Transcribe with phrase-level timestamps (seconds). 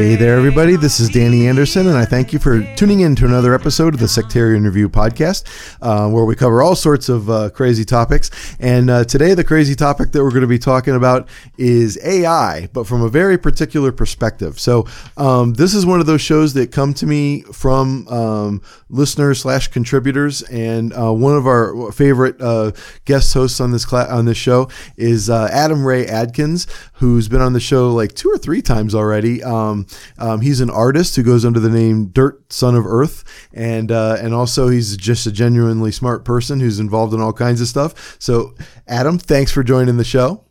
[0.00, 0.76] Hey there, everybody.
[0.76, 4.00] This is Danny Anderson, and I thank you for tuning in to another episode of
[4.00, 5.44] the Sectarian Review podcast,
[5.82, 8.30] uh, where we cover all sorts of uh, crazy topics.
[8.58, 12.68] And uh, today, the crazy topic that we're going to be talking about is AI,
[12.72, 14.58] but from a very particular perspective.
[14.58, 14.86] So,
[15.18, 19.68] um, this is one of those shows that come to me from um, listeners slash
[19.68, 22.72] contributors, and uh, one of our favorite uh,
[23.04, 27.42] guest hosts on this cla- on this show is uh, Adam Ray Adkins, who's been
[27.42, 29.42] on the show like two or three times already.
[29.42, 29.86] Um,
[30.18, 34.16] um, he's an artist who goes under the name Dirt Son of Earth, and uh,
[34.20, 38.16] and also he's just a genuinely smart person who's involved in all kinds of stuff.
[38.18, 38.54] So,
[38.86, 40.44] Adam, thanks for joining the show.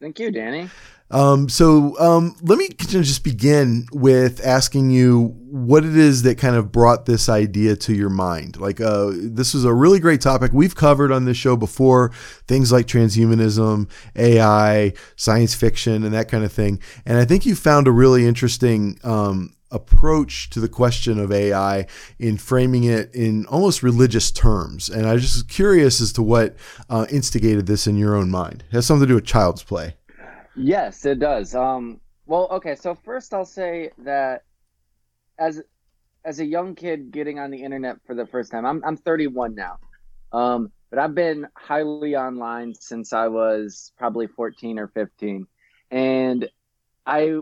[0.00, 0.68] Thank you, Danny.
[1.10, 6.56] Um, so um, let me just begin with asking you what it is that kind
[6.56, 8.60] of brought this idea to your mind.
[8.60, 12.10] Like, uh, this is a really great topic we've covered on this show before,
[12.46, 16.80] things like transhumanism, AI, science fiction, and that kind of thing.
[17.06, 21.86] And I think you found a really interesting um, approach to the question of AI
[22.18, 24.90] in framing it in almost religious terms.
[24.90, 26.56] And I was just curious as to what
[26.90, 28.64] uh, instigated this in your own mind.
[28.68, 29.97] It has something to do with child's play.
[30.58, 31.54] Yes, it does.
[31.54, 32.74] Um, well, okay.
[32.74, 34.42] So first, I'll say that
[35.38, 35.62] as
[36.24, 39.54] as a young kid getting on the internet for the first time, I'm I'm 31
[39.54, 39.78] now,
[40.32, 45.46] um, but I've been highly online since I was probably 14 or 15,
[45.90, 46.48] and
[47.06, 47.38] I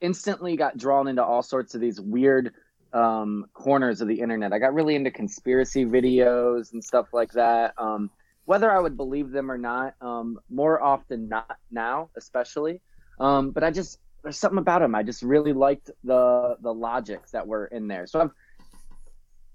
[0.00, 2.54] instantly got drawn into all sorts of these weird
[2.92, 4.52] um, corners of the internet.
[4.52, 7.74] I got really into conspiracy videos and stuff like that.
[7.76, 8.10] Um,
[8.44, 12.80] whether I would believe them or not, um, more often not now, especially.
[13.18, 14.94] Um, but I just there's something about them.
[14.94, 18.06] I just really liked the the logics that were in there.
[18.06, 18.30] So I've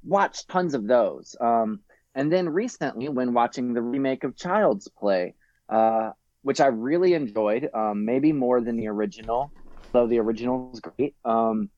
[0.04, 1.36] watched tons of those.
[1.40, 1.82] Um,
[2.16, 5.36] and then recently, when watching the remake of Child's Play,
[5.70, 6.12] uh,
[6.42, 9.52] which I really enjoyed, um, maybe more than the original,
[9.94, 11.16] though the original was great.
[11.26, 11.70] Um,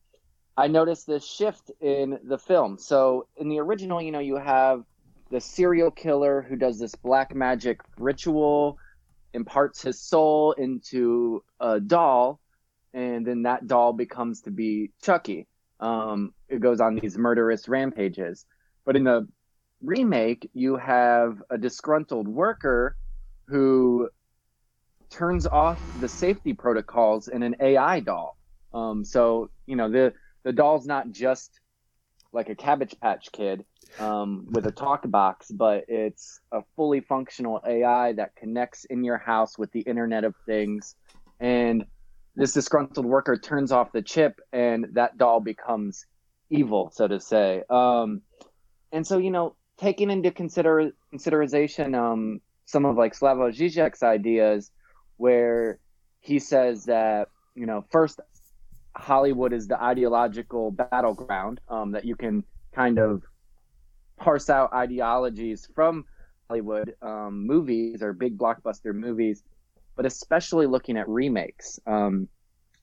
[0.56, 2.78] I noticed this shift in the film.
[2.78, 4.84] So in the original, you know, you have
[5.32, 8.76] the serial killer who does this black magic ritual,
[9.32, 12.38] imparts his soul into a doll,
[12.92, 15.48] and then that doll becomes to be Chucky.
[15.80, 18.44] Um, it goes on these murderous rampages.
[18.84, 19.26] But in the
[19.80, 22.94] remake, you have a disgruntled worker
[23.48, 24.10] who
[25.08, 28.36] turns off the safety protocols in an AI doll.
[28.74, 30.12] Um, so you know the
[30.42, 31.58] the doll's not just
[32.32, 33.64] like a Cabbage Patch Kid
[33.98, 39.18] um, with a talk box, but it's a fully functional AI that connects in your
[39.18, 40.94] house with the Internet of Things.
[41.40, 41.84] And
[42.34, 46.06] this disgruntled worker turns off the chip, and that doll becomes
[46.50, 47.62] evil, so to say.
[47.68, 48.22] Um,
[48.92, 54.70] and so, you know, taking into consider consideration um, some of like Slavoj Žižek's ideas,
[55.16, 55.78] where
[56.20, 58.20] he says that you know first
[58.96, 62.44] Hollywood is the ideological battleground um, that you can
[62.74, 63.22] kind of
[64.22, 66.04] parse out ideologies from
[66.48, 69.42] Hollywood um, movies or big blockbuster movies,
[69.96, 71.80] but especially looking at remakes.
[71.86, 72.28] Um,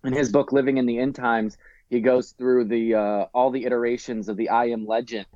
[0.04, 1.58] in his book Living in the End Times,
[1.90, 5.28] he goes through the uh, all the iterations of the I Am Legend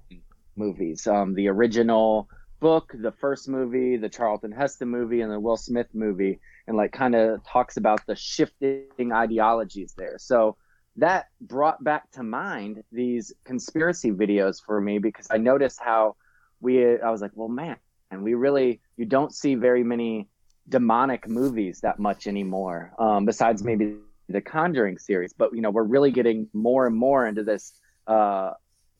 [0.55, 2.27] movies, um, the original
[2.59, 6.91] book, the first movie, the Charlton Heston movie, and the Will Smith movie, and like
[6.91, 10.17] kind of talks about the shifting ideologies there.
[10.17, 10.57] So
[10.97, 16.15] that brought back to mind these conspiracy videos for me because I noticed how
[16.61, 17.77] we I was like, well man,
[18.11, 20.29] and we really you don't see very many
[20.69, 22.94] demonic movies that much anymore.
[23.00, 23.95] Um, besides maybe
[24.29, 27.73] the Conjuring series, but you know, we're really getting more and more into this
[28.07, 28.51] uh,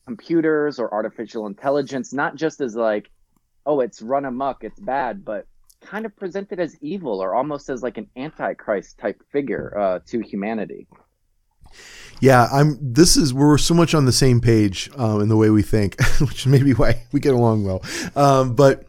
[0.06, 3.10] computers or artificial intelligence, not just as like,
[3.66, 5.48] oh, it's run amok, it's bad, but
[5.82, 10.20] kind of presented as evil or almost as like an antichrist type figure uh, to
[10.22, 10.88] humanity.
[12.20, 12.78] Yeah, I'm.
[12.82, 16.02] This is we're so much on the same page um, in the way we think,
[16.20, 17.84] which is maybe why we get along well.
[18.16, 18.86] Um, but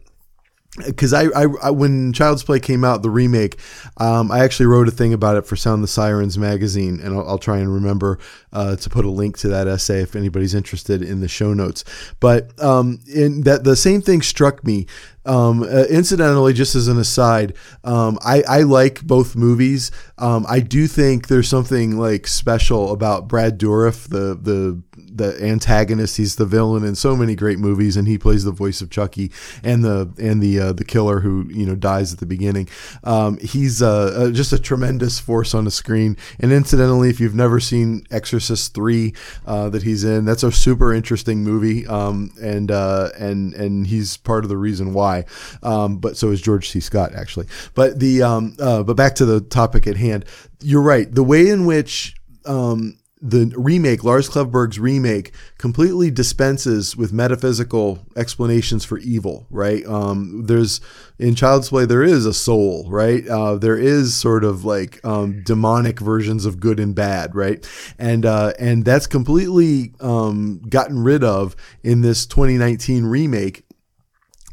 [0.85, 3.57] because I, I, I, when Child's Play came out, the remake,
[3.97, 7.27] um, I actually wrote a thing about it for Sound the Sirens magazine, and I'll,
[7.29, 8.19] I'll try and remember
[8.51, 11.83] uh, to put a link to that essay if anybody's interested in the show notes.
[12.19, 14.87] But um, in that, the same thing struck me.
[15.25, 19.91] Um, uh, incidentally, just as an aside, um, I, I like both movies.
[20.19, 24.83] Um, I do think there's something like special about Brad Dourif, the the
[25.15, 26.17] the antagonist.
[26.17, 29.31] He's the villain in so many great movies, and he plays the voice of Chucky
[29.63, 32.67] and the and the uh, the killer who you know dies at the beginning.
[33.03, 36.17] Um, he's uh, uh, just a tremendous force on the screen.
[36.39, 39.13] And incidentally, if you've never seen Exorcist three
[39.45, 41.87] uh, that he's in, that's a super interesting movie.
[41.87, 45.25] Um, and uh, and and he's part of the reason why.
[45.63, 46.79] Um, but so is George C.
[46.79, 47.47] Scott actually.
[47.73, 50.25] But the um, but back to the topic at hand.
[50.61, 51.13] You're right.
[51.13, 52.15] The way in which
[52.45, 52.97] um,
[53.27, 59.83] the remake, Lars Klevberg's remake, completely dispenses with metaphysical explanations for evil, right?
[59.87, 60.79] Um, there's
[61.17, 63.27] in Child's Play, there is a soul, right?
[63.27, 67.67] Uh, there is sort of like um, demonic versions of good and bad, right?
[67.97, 73.64] And uh, and that's completely um, gotten rid of in this 2019 remake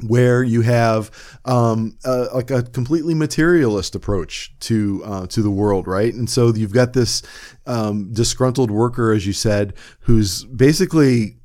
[0.06, 1.10] where you have
[1.44, 6.12] um, a, like a completely materialist approach to uh, to the world, right?
[6.12, 7.22] And so you've got this
[7.66, 11.36] um, disgruntled worker, as you said, who's basically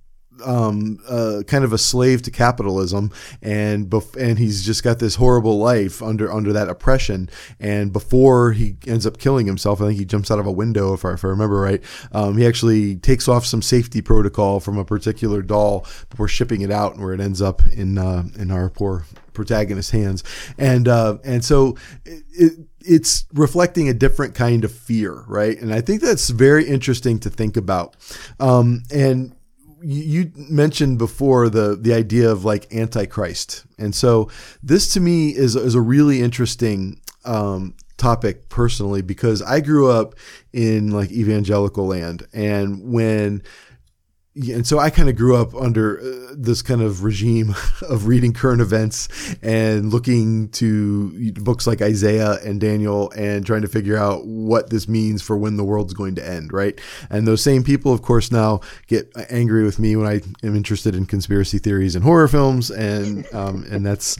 [0.43, 3.11] um, uh, kind of a slave to capitalism,
[3.41, 7.29] and bef- and he's just got this horrible life under under that oppression.
[7.59, 10.93] And before he ends up killing himself, I think he jumps out of a window,
[10.93, 11.81] if I, if I remember right.
[12.11, 16.71] Um, he actually takes off some safety protocol from a particular doll before shipping it
[16.71, 20.23] out, and where it ends up in uh, in our poor protagonist's hands.
[20.57, 21.77] And uh, and so.
[22.05, 22.53] It, it,
[22.89, 25.59] it's reflecting a different kind of fear, right?
[25.59, 27.97] And I think that's very interesting to think about.
[28.39, 29.35] Um, and
[29.89, 34.29] you mentioned before the the idea of like antichrist, and so
[34.61, 40.15] this to me is is a really interesting um, topic personally because I grew up
[40.51, 43.43] in like evangelical land, and when
[44.37, 47.55] and so I kind of grew up under uh, this kind of regime
[47.89, 49.07] of reading current events
[49.41, 54.87] and looking to books like Isaiah and Daniel and trying to figure out what this
[54.87, 56.79] means for when the world's going to end, right?
[57.09, 60.93] And those same people, of course, now get angry with me when I am interested
[60.95, 64.17] in conspiracy theories and horror films, and um, and that's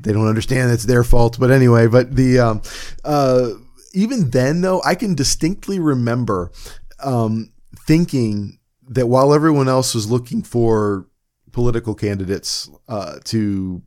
[0.00, 1.38] they don't understand that's their fault.
[1.38, 2.62] But anyway, but the um,
[3.04, 3.50] uh,
[3.92, 6.50] even then though, I can distinctly remember
[7.02, 7.52] um,
[7.86, 8.59] thinking
[8.90, 11.06] that while everyone else was looking for
[11.52, 13.82] political candidates uh, to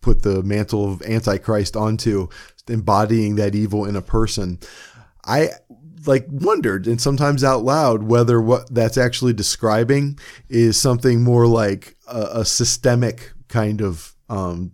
[0.00, 2.28] put the mantle of antichrist onto,
[2.68, 4.58] embodying that evil in a person,
[5.24, 5.50] I
[6.06, 10.18] like wondered and sometimes out loud whether what that's actually describing
[10.50, 14.72] is something more like a, a systemic kind of um,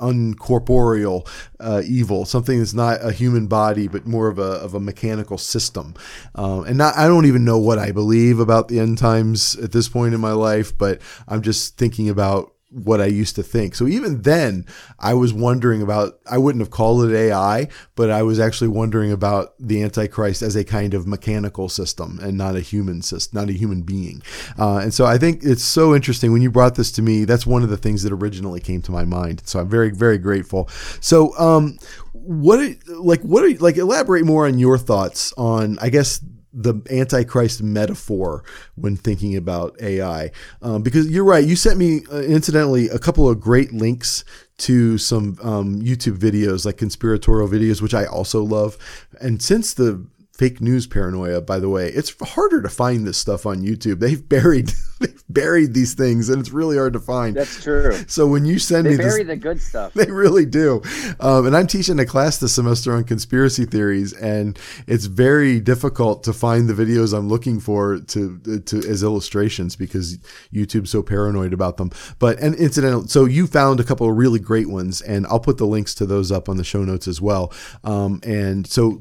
[0.00, 1.26] uncorporeal
[1.60, 5.38] uh, evil, something that's not a human body, but more of a, of a mechanical
[5.38, 5.94] system.
[6.34, 9.72] Um, and not, I don't even know what I believe about the end times at
[9.72, 12.52] this point in my life, but I'm just thinking about
[12.84, 13.74] what I used to think.
[13.74, 14.66] So even then,
[14.98, 19.10] I was wondering about, I wouldn't have called it AI, but I was actually wondering
[19.10, 23.48] about the Antichrist as a kind of mechanical system and not a human system, not
[23.48, 24.22] a human being.
[24.58, 27.24] Uh, and so I think it's so interesting when you brought this to me.
[27.24, 29.42] That's one of the things that originally came to my mind.
[29.46, 30.68] So I'm very, very grateful.
[31.00, 31.78] So, um,
[32.12, 32.58] what,
[32.88, 36.20] like, what, are, you like, elaborate more on your thoughts on, I guess,
[36.56, 38.42] the antichrist metaphor
[38.76, 40.30] when thinking about AI
[40.62, 44.24] um, because you're right you sent me uh, incidentally a couple of great links
[44.56, 48.78] to some um, YouTube videos like conspiratorial videos which I also love.
[49.20, 50.06] And since the
[50.36, 51.88] fake news paranoia by the way.
[51.88, 54.00] It's harder to find this stuff on youtube.
[54.00, 57.36] They've buried they've buried these things and it's really hard to find.
[57.36, 57.92] That's true.
[58.06, 59.92] So when you send they me bury this, the good stuff.
[59.94, 60.82] they really do.
[61.20, 66.22] Um, and i'm teaching a class this semester on conspiracy theories and it's very difficult
[66.24, 70.18] to find the videos i'm looking for to, to as illustrations because
[70.52, 71.90] youtube's so paranoid about them.
[72.18, 75.58] But and incidental so you found a couple of really great ones and i'll put
[75.58, 77.52] the links to those up on the show notes as well.
[77.84, 79.00] Um, and so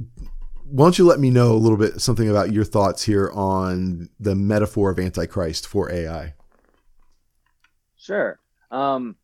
[0.67, 4.09] why don't you let me know a little bit something about your thoughts here on
[4.19, 6.33] the metaphor of Antichrist for AI?
[7.97, 8.39] Sure.
[8.71, 9.15] Um,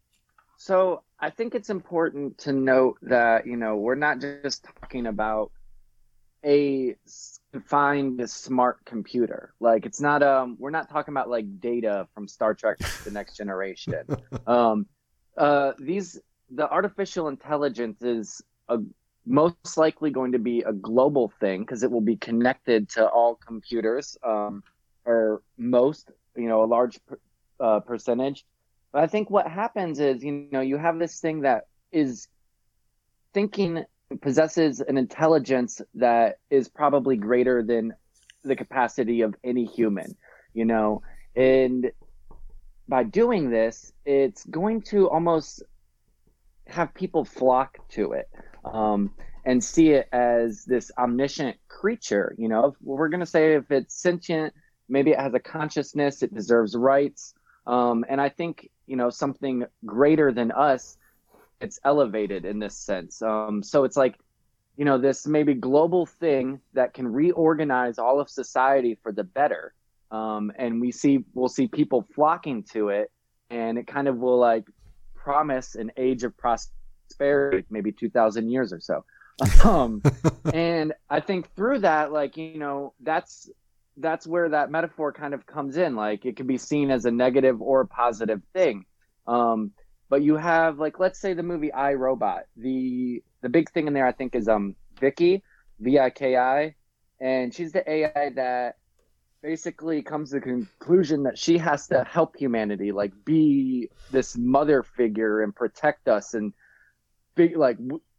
[0.57, 5.51] so I think it's important to note that you know we're not just talking about
[6.45, 6.95] a
[7.51, 9.53] confined smart computer.
[9.59, 13.37] Like it's not um we're not talking about like data from Star Trek: The Next
[13.37, 14.05] Generation.
[14.47, 14.85] um,
[15.37, 16.19] uh, these
[16.51, 18.79] the artificial intelligence is a
[19.25, 23.35] most likely going to be a global thing because it will be connected to all
[23.35, 24.63] computers um,
[25.05, 26.99] or most, you know, a large
[27.59, 28.45] uh, percentage.
[28.91, 32.27] But I think what happens is, you know, you have this thing that is
[33.33, 33.85] thinking
[34.21, 37.93] possesses an intelligence that is probably greater than
[38.43, 40.17] the capacity of any human,
[40.53, 41.01] you know,
[41.35, 41.91] and
[42.89, 45.63] by doing this, it's going to almost
[46.67, 48.27] have people flock to it
[48.65, 49.11] um,
[49.45, 52.35] and see it as this omniscient creature.
[52.37, 54.53] You know, we're going to say if it's sentient,
[54.87, 57.33] maybe it has a consciousness, it deserves rights.
[57.67, 60.97] Um, and I think, you know, something greater than us,
[61.59, 63.21] it's elevated in this sense.
[63.21, 64.15] Um, so it's like,
[64.77, 69.73] you know, this maybe global thing that can reorganize all of society for the better.
[70.09, 73.11] Um, and we see, we'll see people flocking to it
[73.49, 74.65] and it kind of will like
[75.13, 76.80] promise an age of prosperity,
[77.19, 79.03] maybe 2000 years or so.
[79.65, 80.03] Um,
[80.53, 83.49] and I think through that, like, you know, that's,
[83.97, 85.95] that's where that metaphor kind of comes in.
[85.95, 88.85] Like it can be seen as a negative or a positive thing.
[89.27, 89.71] Um,
[90.09, 93.93] but you have like, let's say the movie I Robot, the, the big thing in
[93.93, 95.41] there, I think is, um, Viki,
[95.79, 96.75] V-I-K-I,
[97.19, 98.75] and she's the AI that
[99.41, 104.83] basically comes to the conclusion that she has to help humanity, like be this mother
[104.83, 106.53] figure and protect us, and
[107.37, 107.77] like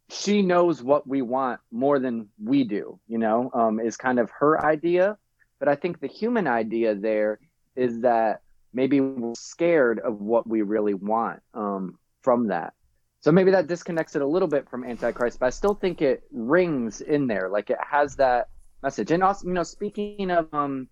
[0.09, 2.99] she knows what we want more than we do.
[3.07, 5.17] You know, um, is kind of her idea.
[5.59, 7.39] But I think the human idea there
[7.75, 8.41] is that
[8.73, 12.73] maybe we're scared of what we really want um, from that.
[13.21, 16.23] So maybe that disconnects it a little bit from Antichrist, but I still think it
[16.33, 18.49] rings in there, like it has that
[18.81, 19.11] message.
[19.11, 20.89] And also, you know, speaking of um,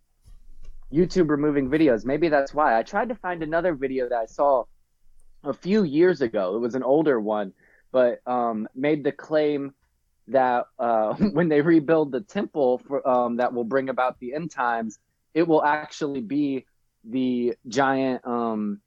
[0.91, 2.05] YouTube removing videos.
[2.05, 2.77] Maybe that's why.
[2.77, 4.65] I tried to find another video that I saw
[5.43, 6.55] a few years ago.
[6.55, 7.53] It was an older one,
[7.91, 9.74] but um, made the claim
[10.27, 14.51] that uh, when they rebuild the temple for, um, that will bring about the end
[14.51, 15.00] times,
[15.33, 16.65] it will actually be
[17.03, 18.81] the giant um,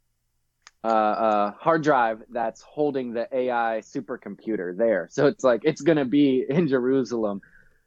[0.84, 5.08] uh, uh, hard drive that's holding the AI supercomputer there.
[5.11, 7.40] So it's like it's going to be in Jerusalem.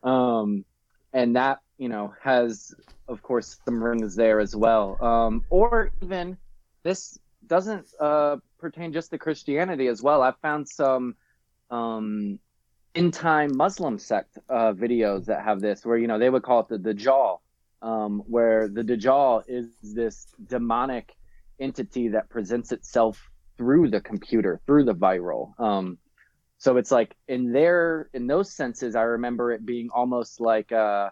[0.03, 0.65] Um,
[1.13, 2.73] and that you know has
[3.07, 6.37] of course some rings there as well um, or even
[6.83, 10.21] this doesn't uh, pertain just to christianity as well.
[10.21, 11.15] I've found some
[11.69, 12.39] um,
[12.95, 16.61] in time muslim sect uh, videos that have this where you know they would call
[16.61, 17.39] it the dajjal
[17.81, 21.15] um, where the dajjal is this demonic
[21.59, 25.59] entity that presents itself through the computer through the viral.
[25.59, 25.97] Um,
[26.57, 31.09] so it's like in their in those senses i remember it being almost like uh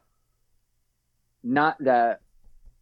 [1.44, 2.22] not that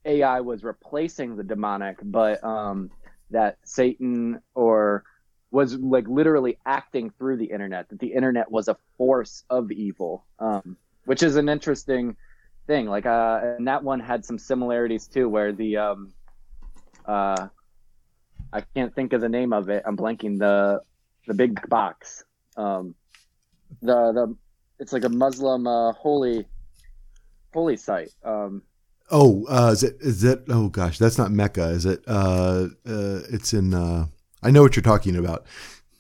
[0.06, 2.90] ai was replacing the demonic but um
[3.34, 5.04] that satan or
[5.52, 10.26] was like literally acting through the internet that the internet was a force of evil
[10.40, 12.16] um which is an interesting
[12.68, 12.88] thing.
[12.88, 16.14] Like uh and that one had some similarities too where the um
[17.06, 17.48] uh
[18.52, 19.84] i can't think of the name of it.
[19.86, 20.40] I'm blanking.
[20.40, 20.82] The
[21.28, 22.24] the big box.
[22.56, 22.96] Um,
[23.82, 24.36] the the
[24.80, 26.46] it's like a Muslim uh, holy
[27.54, 28.12] holy site.
[28.24, 28.62] Um,
[29.14, 30.44] oh, uh, is it is it?
[30.50, 32.04] Oh gosh, that's not Mecca, is it?
[32.06, 33.74] Uh, uh, it's in.
[33.74, 34.08] Uh,
[34.42, 35.46] I know what you're talking about.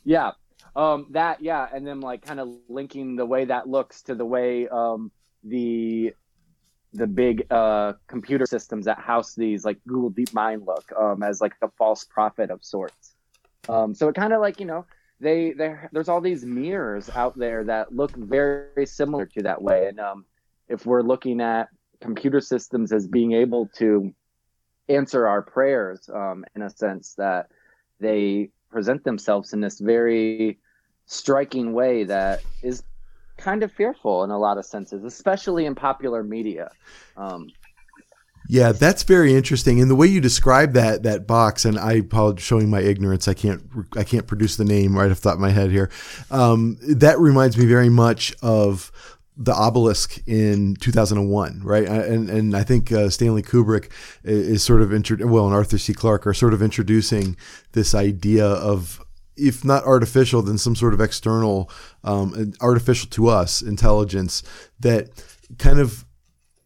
[0.04, 0.32] Yeah,
[0.76, 4.26] um, that yeah, and then like kind of linking the way that looks to the
[4.26, 5.12] way um,
[5.44, 6.14] the
[6.94, 11.54] the big uh, computer systems that house these like Google DeepMind look um, as like
[11.62, 13.16] the false prophet of sorts.
[13.70, 14.86] Um, so it kind of like you know
[15.20, 20.00] they there's all these mirrors out there that look very similar to that way and
[20.00, 20.26] um,
[20.68, 21.70] if we're looking at
[22.04, 24.14] computer systems as being able to
[24.90, 27.48] answer our prayers um, in a sense that
[28.02, 30.60] they present themselves in this very
[31.06, 32.84] striking way that is
[33.38, 36.70] kind of fearful in a lot of senses especially in popular media
[37.16, 37.48] um,
[38.50, 39.80] yeah, that's very interesting.
[39.80, 43.28] And the way you describe that that box, and I apologize showing my ignorance.
[43.30, 43.64] I can't
[43.96, 45.90] I can't produce the name right off the top of my head here.
[46.30, 48.92] Um, that reminds me very much of
[49.36, 51.88] the obelisk in 2001, right?
[51.88, 53.92] And and I think uh, Stanley Kubrick
[54.24, 55.94] is sort of intro- well, and Arthur C.
[55.94, 57.36] Clarke are sort of introducing
[57.72, 59.04] this idea of
[59.36, 61.70] if not artificial, then some sort of external,
[62.04, 64.44] um, artificial to us intelligence
[64.80, 65.10] that
[65.58, 66.06] kind of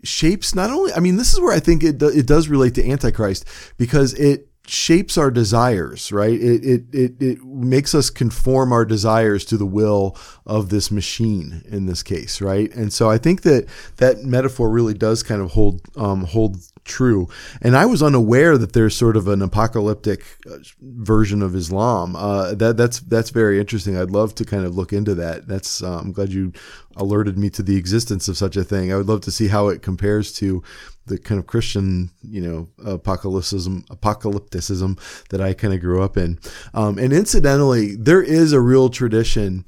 [0.04, 2.76] shapes not only i mean this is where i think it, do, it does relate
[2.76, 3.46] to antichrist
[3.78, 6.40] because it shapes our desires right?
[6.40, 11.64] It, it it it makes us conform our desires to the will of this machine
[11.68, 12.74] in this case right?
[12.76, 17.28] And so i think that that metaphor really does kind of hold um, hold true.
[17.62, 22.16] And I was unaware that there's sort of an apocalyptic uh, version of Islam.
[22.16, 23.98] Uh, that that's that's very interesting.
[23.98, 25.48] I'd love to kind of look into that.
[25.48, 26.54] That's uh, I'm glad you
[26.96, 28.92] alerted me to the existence of such a thing.
[28.92, 30.64] I would love to see how it compares to
[31.06, 36.40] the kind of Christian, you know, apocalypticism, apocalypticism that I kind of grew up in.
[36.74, 39.66] Um, and incidentally, there is a real tradition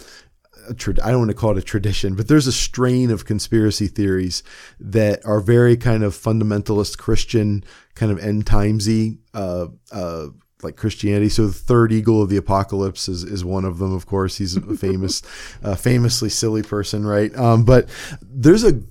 [0.70, 4.44] I don't want to call it a tradition, but there's a strain of conspiracy theories
[4.80, 7.64] that are very kind of fundamentalist Christian,
[7.96, 10.28] kind of end timesy, uh, uh,
[10.62, 11.30] like Christianity.
[11.30, 13.94] So the third eagle of the apocalypse is, is one of them.
[13.94, 15.22] Of course, he's a famous,
[15.64, 17.36] uh, famously silly person, right?
[17.38, 17.90] Um, but
[18.22, 18.82] there's a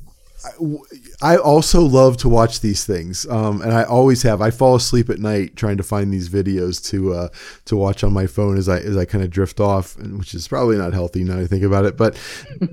[1.21, 4.41] I also love to watch these things, um, and I always have.
[4.41, 7.29] I fall asleep at night trying to find these videos to uh,
[7.65, 10.47] to watch on my phone as I as I kind of drift off, which is
[10.47, 11.97] probably not healthy now I think about it.
[11.97, 12.17] But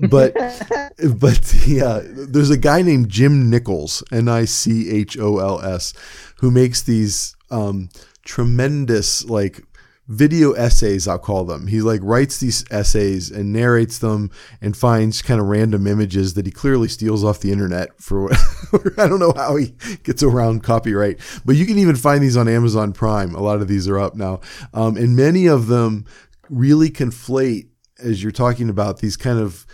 [0.08, 0.34] but
[1.18, 5.92] but yeah, there's a guy named Jim Nichols, N I C H O L S,
[6.36, 7.88] who makes these um,
[8.24, 9.62] tremendous like
[10.08, 11.66] video essays, I'll call them.
[11.66, 16.46] He like writes these essays and narrates them and finds kind of random images that
[16.46, 18.30] he clearly steals off the internet for
[18.98, 22.48] I don't know how he gets around copyright, but you can even find these on
[22.48, 23.34] Amazon Prime.
[23.34, 24.40] A lot of these are up now.
[24.72, 26.04] Um, and many of them
[26.48, 29.66] really conflate as you're talking about these kind of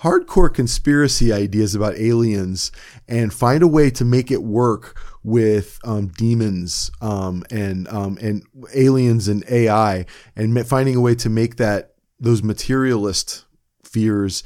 [0.00, 2.72] hardcore conspiracy ideas about aliens
[3.06, 8.42] and find a way to make it work with um, demons um, and um, and
[8.74, 13.44] aliens and AI, and finding a way to make that those materialist
[13.84, 14.42] fears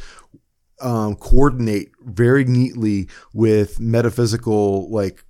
[0.81, 5.24] um, coordinate very neatly with metaphysical like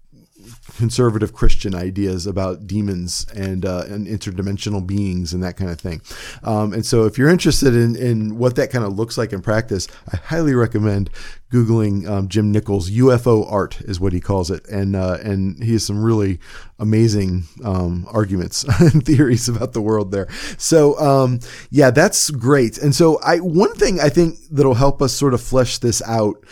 [0.76, 6.00] conservative Christian ideas about demons and uh, and interdimensional beings and that kind of thing.
[6.42, 9.42] Um, and so, if you're interested in in what that kind of looks like in
[9.42, 11.10] practice, I highly recommend
[11.54, 15.72] googling um, Jim Nichols UFO art is what he calls it, and uh, and he
[15.72, 16.40] has some really
[16.78, 20.28] amazing um, arguments and theories about the world there.
[20.58, 21.40] So um,
[21.70, 22.78] yeah, that's great.
[22.78, 26.44] And so I one thing I think that'll help us sort of flesh this out.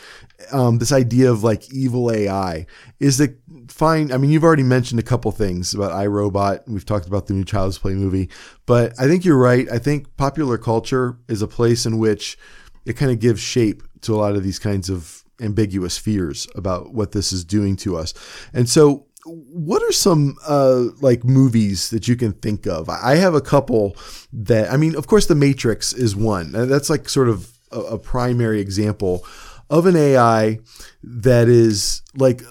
[0.51, 2.67] Um, this idea of like evil AI
[2.99, 3.37] is that
[3.73, 4.13] fine.
[4.13, 6.69] I mean, you've already mentioned a couple things about iRobot.
[6.69, 8.29] We've talked about the new Child's Play movie,
[8.67, 9.67] but I think you're right.
[9.71, 12.39] I think popular culture is a place in which
[12.85, 16.93] it kind of gives shape to a lot of these kinds of ambiguous fears about
[16.93, 18.15] what this is doing to us.
[18.53, 22.89] And so, what are some uh, like movies that you can think of?
[22.89, 23.97] I have a couple
[24.33, 26.53] that I mean, of course, The Matrix is one.
[26.53, 29.25] That's like sort of a, a primary example
[29.71, 30.59] of an AI
[31.03, 32.43] that is like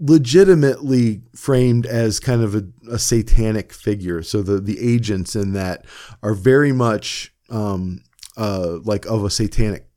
[0.00, 4.22] legitimately framed as kind of a, a, satanic figure.
[4.22, 5.84] So the the agents in that
[6.22, 8.02] are very much um,
[8.36, 9.88] uh, like of a satanic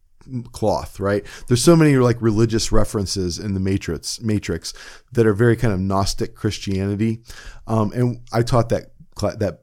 [0.51, 1.25] cloth, right?
[1.47, 4.73] There's so many like religious references in the Matrix Matrix
[5.11, 7.21] that are very kind of Gnostic Christianity,
[7.67, 8.93] um, and I taught that
[9.37, 9.61] that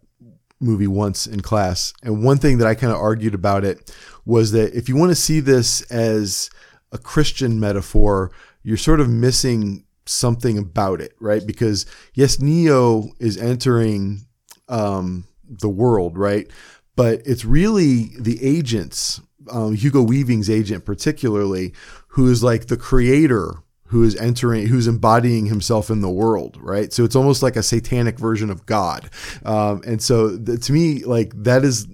[0.61, 1.93] movie once in class.
[2.03, 3.93] And one thing that I kind of argued about it
[4.25, 6.51] was that if you want to see this as
[6.93, 8.31] a Christian metaphor,
[8.63, 11.47] you're sort of missing something about it, right?
[11.47, 14.27] Because yes, Neo is entering
[14.69, 16.49] um, the world, right?
[16.97, 21.73] But it's really the agents, um, Hugo Weaving's agent particularly,
[22.09, 26.93] who is like the creator who is entering, who's embodying himself in the world, right?
[26.93, 29.09] So it's almost like a satanic version of God.
[29.45, 31.87] Um, and so the, to me, like that is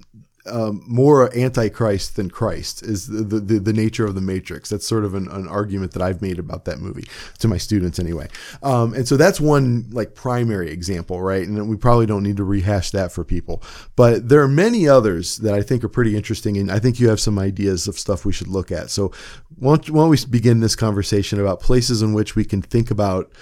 [0.47, 4.69] um, more antichrist than Christ is the, the, the nature of the Matrix.
[4.69, 7.05] That's sort of an, an, argument that I've made about that movie
[7.39, 8.29] to my students anyway.
[8.63, 11.47] Um, and so that's one like primary example, right?
[11.47, 13.63] And we probably don't need to rehash that for people,
[13.97, 17.09] but there are many others that I think are pretty interesting, and I think you
[17.09, 18.91] have some ideas of stuff we should look at.
[18.91, 19.13] So
[19.57, 22.91] why don't, why don't we begin this conversation about places in which we can think
[22.91, 23.33] about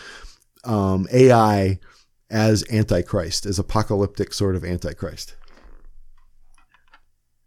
[0.64, 1.80] um, AI
[2.30, 5.34] as antichrist, as apocalyptic sort of antichrist.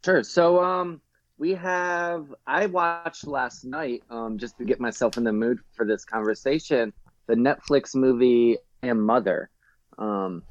[0.06, 0.22] Sure.
[0.22, 1.02] So um
[1.40, 5.84] we have I watched last night um just to get myself in the mood for
[5.84, 6.94] this conversation
[7.26, 9.50] the Netflix movie I Am Mother.
[9.98, 10.44] Um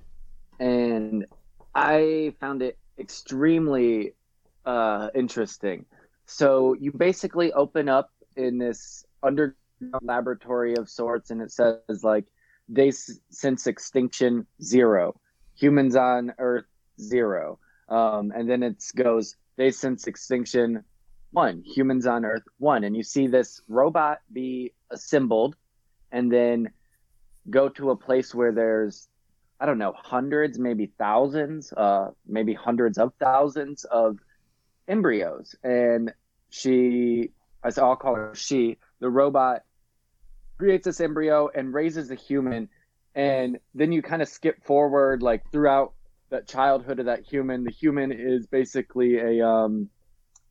[0.58, 1.26] and
[1.72, 4.14] I found it extremely
[4.66, 5.84] uh interesting.
[6.26, 9.54] So you basically open up in this underground
[10.02, 12.24] laboratory of sorts and it says like
[12.72, 15.14] days since extinction zero
[15.54, 16.66] humans on earth
[17.00, 20.84] zero um, and then it goes they since extinction
[21.30, 22.84] one humans on earth one.
[22.84, 25.56] And you see this robot be assembled
[26.12, 26.70] and then
[27.50, 29.08] go to a place where there's
[29.60, 34.18] i don't know hundreds maybe thousands uh maybe hundreds of thousands of
[34.88, 35.54] embryos.
[35.62, 36.12] And
[36.50, 37.30] she
[37.64, 39.62] i'll call her she the robot
[40.58, 42.68] creates this embryo and raises a human.
[43.14, 45.94] And then you kind of skip forward like throughout
[46.34, 47.62] that childhood of that human.
[47.64, 49.88] The human is basically a um,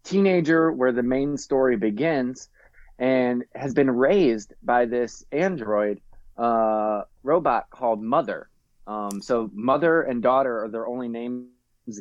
[0.03, 2.49] teenager where the main story begins,
[2.97, 5.99] and has been raised by this android
[6.37, 8.49] uh, robot called Mother.
[8.87, 11.47] Um, so mother and daughter are their only names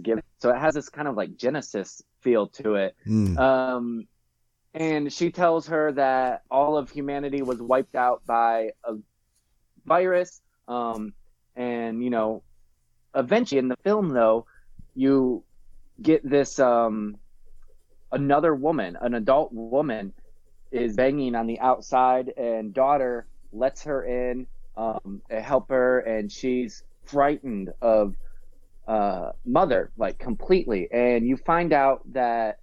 [0.02, 0.22] given.
[0.38, 2.96] So it has this kind of like Genesis feel to it.
[3.06, 3.38] Mm.
[3.38, 4.06] Um,
[4.74, 8.94] and she tells her that all of humanity was wiped out by a
[9.84, 10.40] virus.
[10.68, 11.14] Um,
[11.56, 12.42] and you know,
[13.14, 14.46] eventually in the film though,
[14.94, 15.42] you
[16.00, 17.16] get this um,
[18.10, 20.12] another woman, an adult woman,
[20.70, 24.46] is banging on the outside, and daughter lets her in,
[24.76, 28.14] um, help her, and she's frightened of
[28.88, 30.88] uh, mother like completely.
[30.90, 32.60] And you find out that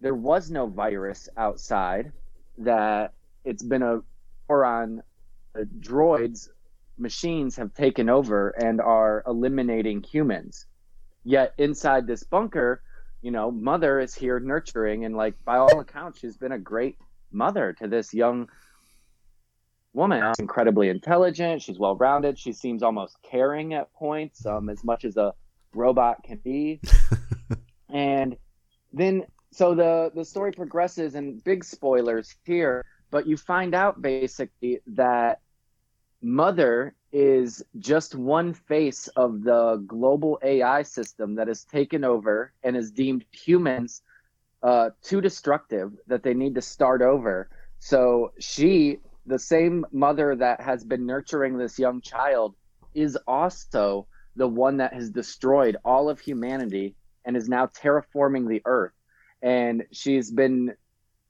[0.00, 2.12] there was no virus outside,
[2.58, 3.12] that
[3.44, 4.00] it's been a
[4.48, 5.02] or on
[5.52, 6.48] the droids
[7.00, 10.66] machines have taken over and are eliminating humans.
[11.24, 12.82] Yet inside this bunker,
[13.22, 16.96] you know, mother is here nurturing and like by all accounts she's been a great
[17.32, 18.48] mother to this young
[19.92, 20.22] woman.
[20.22, 25.04] She's incredibly intelligent, she's well rounded, she seems almost caring at points, um, as much
[25.04, 25.34] as a
[25.74, 26.80] robot can be.
[27.88, 28.36] and
[28.92, 34.80] then so the the story progresses and big spoilers here, but you find out basically
[34.86, 35.40] that
[36.22, 42.76] Mother is just one face of the global AI system that has taken over and
[42.76, 44.02] has deemed humans
[44.62, 47.48] uh, too destructive that they need to start over.
[47.78, 52.54] So she, the same mother that has been nurturing this young child,
[52.94, 54.06] is also
[54.36, 58.92] the one that has destroyed all of humanity and is now terraforming the earth.
[59.42, 60.74] And she's been,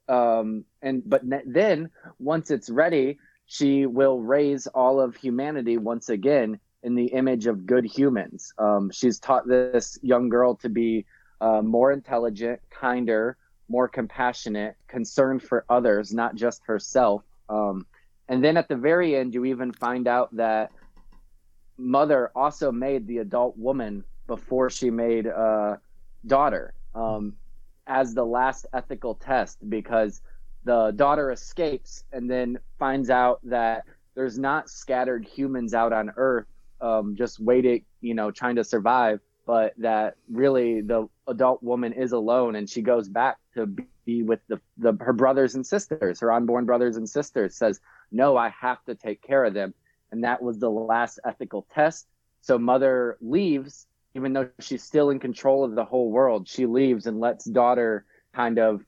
[0.09, 3.19] um, and but then once it's ready,
[3.53, 8.55] she will raise all of humanity once again in the image of good humans.
[8.59, 11.05] Um, she's taught this young girl to be
[11.41, 13.37] uh, more intelligent, kinder,
[13.69, 17.25] more compassionate, concerned for others, not just herself.
[17.49, 17.87] Um,
[18.29, 20.71] and then at the very end, you even find out that
[21.77, 25.75] mother also made the adult woman before she made uh,
[26.25, 27.35] daughter um,
[27.89, 30.23] as the last ethical test because
[30.65, 36.47] the daughter escapes and then finds out that there's not scattered humans out on Earth
[36.81, 42.13] um, just waiting, you know, trying to survive, but that really the adult woman is
[42.13, 43.67] alone and she goes back to
[44.05, 47.57] be with the, the her brothers and sisters, her unborn brothers and sisters.
[47.57, 49.75] Says, "No, I have to take care of them,"
[50.11, 52.07] and that was the last ethical test.
[52.41, 56.49] So mother leaves, even though she's still in control of the whole world.
[56.49, 58.85] She leaves and lets daughter kind of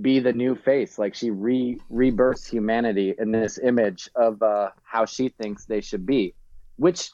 [0.00, 0.98] be the new face.
[0.98, 6.06] Like she re rebirths humanity in this image of uh, how she thinks they should
[6.06, 6.34] be.
[6.76, 7.10] Which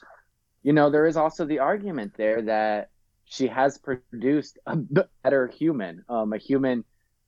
[0.63, 2.89] you know there is also the argument there that
[3.25, 6.83] she has produced a better human um, a human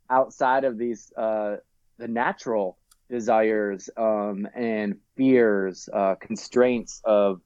[0.10, 1.58] outside of these uh,
[1.98, 2.78] the natural
[3.10, 7.42] desires um, and fears uh, constraints of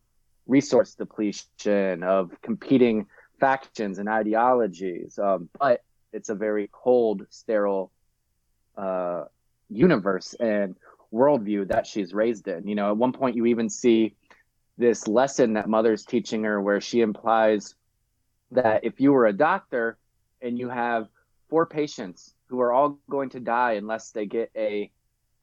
[0.48, 3.06] resource depletion of competing
[3.40, 5.18] factions and ideologies.
[5.20, 7.92] Um, but it's a very cold, sterile
[8.78, 9.26] uh,
[9.70, 10.76] universe and
[11.14, 12.68] worldview that she's raised in.
[12.68, 14.16] You know, at one point you even see
[14.78, 17.76] this lesson that mother's teaching her where she implies
[18.52, 19.98] that if you were a doctor
[20.42, 21.08] and you have
[21.50, 24.92] four patients who are all going to die unless they get a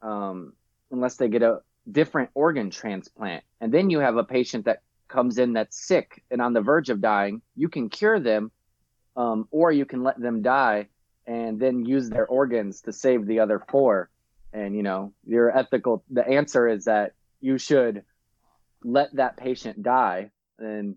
[0.03, 0.53] um,
[0.91, 1.61] unless they get a
[1.91, 6.43] different organ transplant and then you have a patient that comes in that's sick and
[6.43, 8.51] on the verge of dying you can cure them
[9.17, 10.87] um, or you can let them die
[11.29, 14.09] and then use their organs to save the other four.
[14.53, 16.03] And you know, your ethical.
[16.11, 18.03] The answer is that you should
[18.83, 20.97] let that patient die and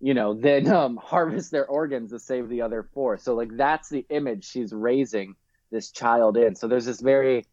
[0.00, 3.18] you know then um, harvest their organs to save the other four.
[3.18, 5.34] So like that's the image she's raising
[5.72, 6.54] this child in.
[6.54, 7.44] So there's this very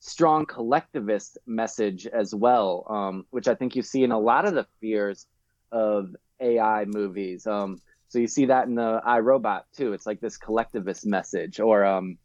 [0.00, 4.54] strong collectivist message as well, um, which I think you see in a lot of
[4.54, 5.26] the fears
[5.70, 7.46] of AI movies.
[7.46, 9.92] Um, so you see that in the iRobot too.
[9.92, 12.18] It's like this collectivist message, or um,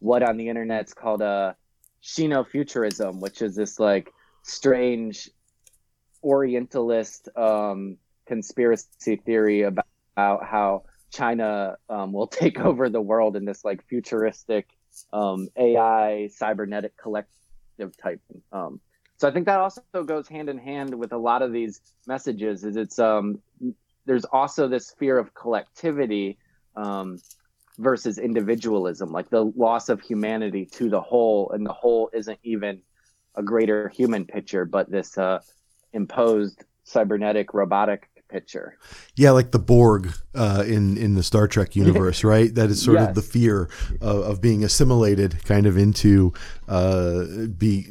[0.00, 1.52] what on the internet's called a uh,
[2.02, 5.30] Sinofuturism, which is this like strange
[6.22, 7.96] Orientalist um,
[8.26, 13.86] conspiracy theory about, about how China um, will take over the world in this like
[13.86, 14.68] futuristic
[15.12, 18.20] um, AI cybernetic collective type.
[18.52, 18.80] Um,
[19.16, 22.64] so I think that also goes hand in hand with a lot of these messages.
[22.64, 23.40] Is it's um,
[24.08, 26.38] there's also this fear of collectivity
[26.76, 27.20] um,
[27.76, 32.80] versus individualism, like the loss of humanity to the whole, and the whole isn't even
[33.34, 35.40] a greater human picture, but this uh,
[35.92, 38.76] imposed cybernetic robotic picture.
[39.16, 42.54] Yeah, like the Borg uh, in in the Star Trek universe, right?
[42.54, 43.08] That is sort Yes.
[43.10, 43.68] of the fear
[44.00, 46.32] of, of being assimilated, kind of into
[46.68, 47.24] uh,
[47.56, 47.86] be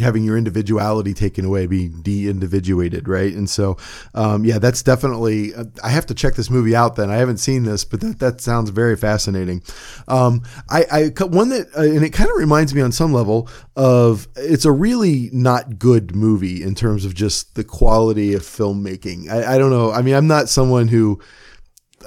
[0.00, 3.34] having your individuality taken away, being de-individuated, right?
[3.34, 3.76] And so,
[4.14, 5.52] um, yeah, that's definitely.
[5.82, 6.96] I have to check this movie out.
[6.96, 9.62] Then I haven't seen this, but that that sounds very fascinating.
[10.08, 10.84] Um, I,
[11.18, 14.64] I one that uh, and it kind of reminds me on some level of it's
[14.64, 19.28] a really not good movie in terms of just the quality of filmmaking.
[19.30, 19.92] I, I don't know.
[19.92, 21.20] I mean, I'm not someone who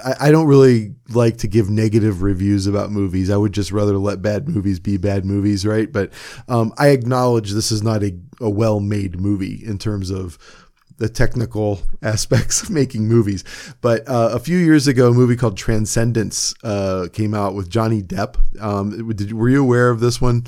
[0.04, 3.30] I, I don't really like to give negative reviews about movies.
[3.30, 5.92] I would just rather let bad movies be bad movies, right?
[5.92, 6.12] But
[6.48, 10.38] um, I acknowledge this is not a, a well made movie in terms of
[10.98, 13.44] the technical aspects of making movies.
[13.82, 18.02] But uh, a few years ago, a movie called Transcendence uh, came out with Johnny
[18.02, 18.38] Depp.
[18.62, 20.46] Um, did, were you aware of this one?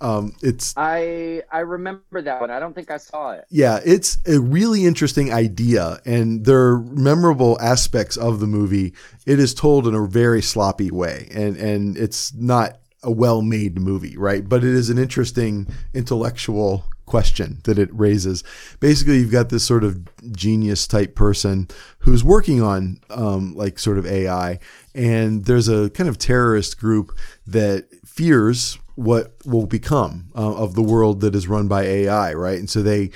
[0.00, 2.50] Um, it's I I remember that one.
[2.50, 3.46] I don't think I saw it.
[3.48, 8.92] yeah, it's a really interesting idea, and there are memorable aspects of the movie.
[9.24, 14.16] It is told in a very sloppy way, and and it's not a well-made movie,
[14.16, 14.46] right?
[14.46, 18.42] But it is an interesting intellectual question that it raises.
[18.80, 21.68] Basically, you've got this sort of genius type person
[22.00, 24.58] who's working on um, like sort of AI,
[24.94, 30.82] and there's a kind of terrorist group that fears what will become uh, of the
[30.82, 32.58] world that is run by AI, right?
[32.58, 33.10] And so they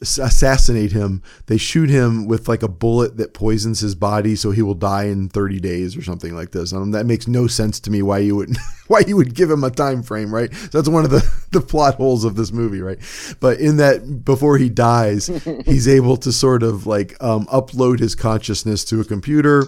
[0.00, 1.22] assassinate him.
[1.46, 5.04] They shoot him with like a bullet that poisons his body, so he will die
[5.04, 6.72] in 30 days or something like this.
[6.72, 8.02] Um, that makes no sense to me.
[8.02, 10.52] Why you would why you would give him a time frame, right?
[10.54, 12.98] So that's one of the the plot holes of this movie, right?
[13.40, 15.26] But in that, before he dies,
[15.66, 19.66] he's able to sort of like um, upload his consciousness to a computer.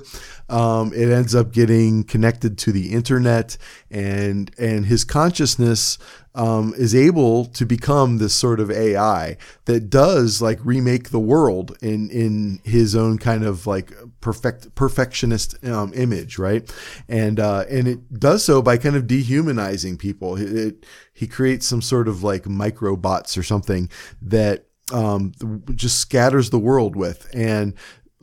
[0.52, 3.56] Um, it ends up getting connected to the internet,
[3.90, 5.96] and and his consciousness
[6.34, 11.76] um, is able to become this sort of AI that does like remake the world
[11.80, 16.70] in in his own kind of like perfect perfectionist um, image, right?
[17.08, 20.36] And uh, and it does so by kind of dehumanizing people.
[20.36, 23.88] It, it he creates some sort of like microbots or something
[24.20, 25.32] that um,
[25.74, 27.72] just scatters the world with and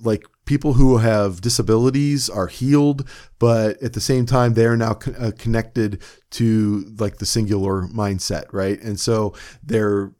[0.03, 3.07] like people who have disabilities are healed
[3.37, 8.45] but at the same time they are now uh, connected to like the singular mindset
[8.51, 8.81] right?
[8.81, 10.11] And so they're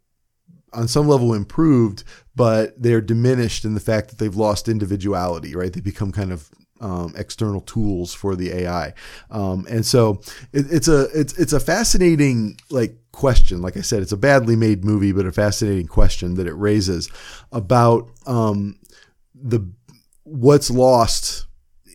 [0.72, 2.04] on some level improved
[2.36, 5.74] but they're diminished in the fact that they've lost individuality right?
[5.74, 8.94] They become kind of um, external tools for the AI,
[9.32, 10.22] um, and so
[10.54, 13.62] it, it's a it's it's a fascinating like question.
[13.62, 17.10] Like I said, it's a badly made movie, but a fascinating question that it raises
[17.52, 18.80] about um,
[19.36, 19.60] the
[20.30, 21.46] what's lost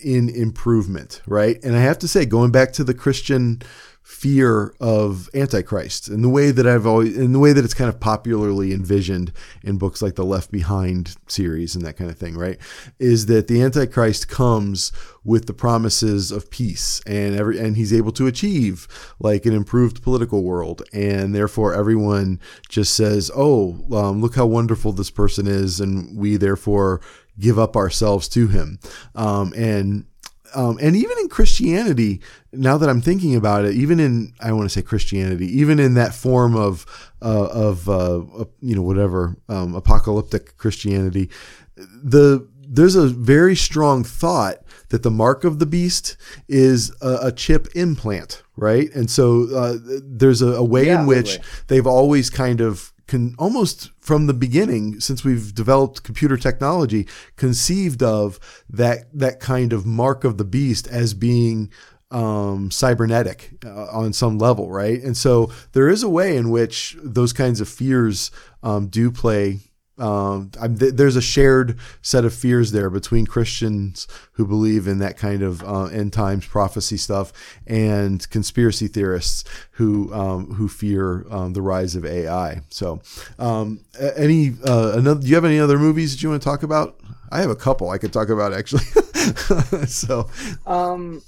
[0.02, 1.62] in improvement, right?
[1.64, 3.62] And I have to say, going back to the Christian
[4.04, 7.88] fear of antichrist and the way that I've always in the way that it's kind
[7.88, 12.36] of popularly envisioned in books like the Left Behind series and that kind of thing,
[12.36, 12.58] right?
[12.98, 14.92] Is that the antichrist comes
[15.24, 18.86] with the promises of peace and every and he's able to achieve
[19.20, 24.92] like an improved political world and therefore everyone just says, "Oh, um, look how wonderful
[24.92, 27.00] this person is," and we therefore
[27.38, 28.78] give up ourselves to him.
[29.14, 30.06] Um, and
[30.54, 32.20] um, and even in Christianity,
[32.52, 35.94] now that I'm thinking about it, even in I want to say Christianity, even in
[35.94, 36.86] that form of
[37.20, 38.22] uh, of uh,
[38.60, 41.28] you know whatever um, apocalyptic Christianity,
[41.76, 46.16] the there's a very strong thought that the mark of the beast
[46.48, 48.92] is a, a chip implant, right?
[48.94, 53.34] And so uh, there's a, a way Yeah, in which they've always kind of can
[53.38, 59.84] almost from the beginning since we've developed computer technology conceived of that that kind of
[59.84, 61.70] mark of the beast as being
[62.10, 65.02] um, cybernetic uh, on some level, right?
[65.02, 68.30] And so there is a way in which those kinds of fears
[68.62, 69.60] um, do play.
[69.96, 75.16] Um, th- there's a shared set of fears there between Christians who believe in that
[75.16, 77.32] kind of uh, end times prophecy stuff
[77.66, 82.62] and conspiracy theorists who um, who fear um, the rise of AI.
[82.70, 83.00] So,
[83.38, 83.80] um,
[84.16, 85.20] any uh, another?
[85.20, 87.00] Do you have any other movies that you want to talk about?
[87.30, 88.84] I have a couple I could talk about actually.
[89.86, 90.28] so,
[90.66, 91.22] Um,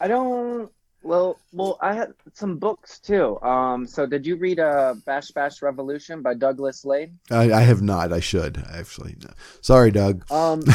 [0.00, 0.70] I don't.
[1.04, 3.40] Well, well, I had some books too.
[3.42, 7.18] Um, so did you read uh, Bash Bash Revolution by Douglas Lain?
[7.30, 8.12] I, I have not.
[8.12, 9.16] I should actually.
[9.22, 9.30] No.
[9.60, 10.24] Sorry, Doug.
[10.32, 10.62] Um,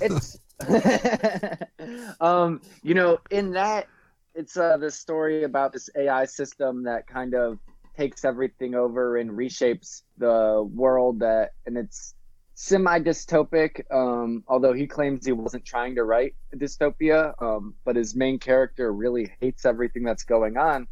[0.00, 0.38] it's
[2.20, 3.88] um, you know, in that
[4.34, 7.58] it's uh the story about this AI system that kind of
[7.96, 12.14] takes everything over and reshapes the world that and it's
[12.54, 18.14] semi dystopic um although he claims he wasn't trying to write dystopia um but his
[18.14, 20.86] main character really hates everything that's going on.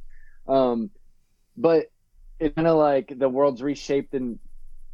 [0.48, 0.90] Um
[1.56, 1.86] but
[2.38, 4.38] it's kind of like the world's reshaped in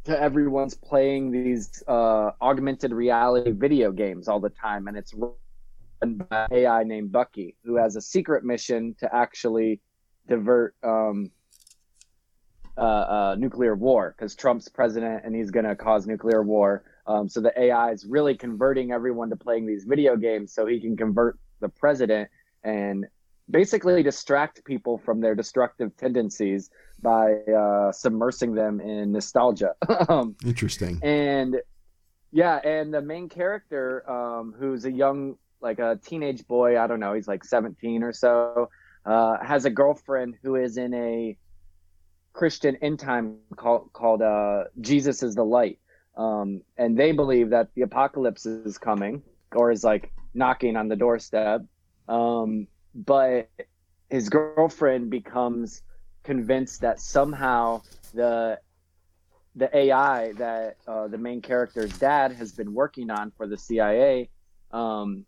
[0.07, 6.17] to everyone's playing these uh, augmented reality video games all the time, and it's run
[6.29, 9.81] by AI named Bucky, who has a secret mission to actually
[10.27, 11.29] divert um,
[12.77, 16.83] uh, uh, nuclear war because Trump's president and he's going to cause nuclear war.
[17.07, 20.79] Um, so the AI is really converting everyone to playing these video games so he
[20.79, 22.29] can convert the president
[22.63, 23.05] and
[23.49, 26.69] basically distract people from their destructive tendencies
[27.01, 29.73] by uh, submersing them in nostalgia.
[30.09, 30.99] um, Interesting.
[31.01, 31.55] and
[32.31, 36.99] yeah, and the main character, um, who's a young, like a teenage boy, I don't
[36.99, 38.69] know, he's like 17 or so,
[39.05, 41.37] uh, has a girlfriend who is in a
[42.37, 45.79] Christian end time called called uh, Jesus is the Light,
[46.15, 49.23] um, and they believe that the apocalypse is coming
[49.55, 51.61] or is like knocking on the doorstep.
[52.07, 53.49] Um, but
[54.09, 55.81] his girlfriend becomes
[56.23, 57.81] convinced that somehow
[58.13, 58.59] the
[59.55, 64.29] the AI that uh, the main character's dad has been working on for the CIA
[64.71, 65.25] um,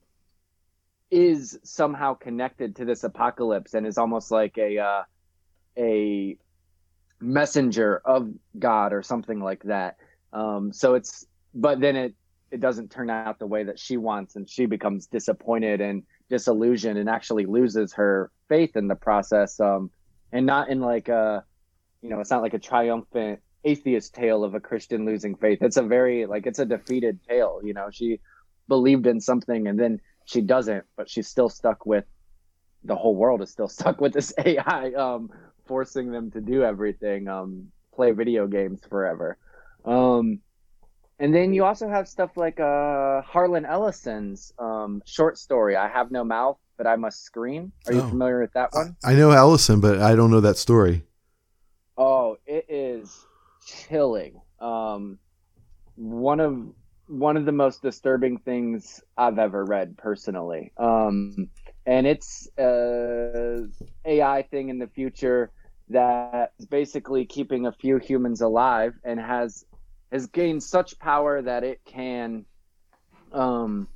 [1.09, 5.03] is somehow connected to this apocalypse and is almost like a uh,
[5.75, 6.37] a
[7.21, 9.97] messenger of God or something like that.
[10.33, 12.15] Um, so it's but then it
[12.51, 16.97] it doesn't turn out the way that she wants and she becomes disappointed and disillusioned
[16.97, 19.59] and actually loses her faith in the process.
[19.59, 19.91] Um,
[20.31, 21.43] and not in like a
[22.01, 25.59] you know it's not like a triumphant atheist tale of a christian losing faith.
[25.61, 27.89] It's a very like it's a defeated tale you know.
[27.91, 28.19] She
[28.67, 32.05] believed in something and then she doesn't but she's still stuck with
[32.83, 35.29] the whole world is still stuck with this ai um,
[35.69, 39.37] forcing them to do everything um, play video games forever
[39.85, 40.41] um,
[41.19, 46.11] and then you also have stuff like uh, Harlan Ellison's um, short story, I Have
[46.11, 47.73] No Mouth, But I Must Scream.
[47.87, 48.09] Are you Oh.
[48.09, 48.95] familiar with that one?
[49.03, 51.03] I know Ellison, but I don't know that story.
[51.97, 53.25] Oh, it is
[53.65, 54.39] chilling.
[54.61, 55.19] Um,
[55.95, 56.57] one of
[57.07, 60.71] one of the most disturbing things I've ever read personally.
[60.77, 61.49] Um,
[61.85, 63.65] and it's a
[64.05, 65.51] AI thing in the future
[65.89, 69.65] that is basically keeping a few humans alive and has
[70.11, 72.45] has gained such power that it can
[73.31, 73.87] um,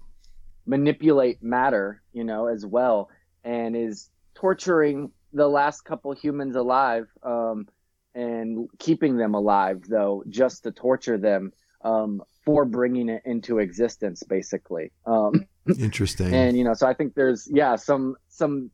[0.66, 3.10] manipulate matter, you know, as well,
[3.44, 7.68] and is torturing the last couple humans alive um,
[8.14, 11.52] and keeping them alive, though, just to torture them
[11.84, 14.92] um, for bringing it into existence, basically.
[15.06, 15.48] Um,
[15.80, 16.34] Interesting.
[16.34, 18.70] and you know, so I think there's yeah some some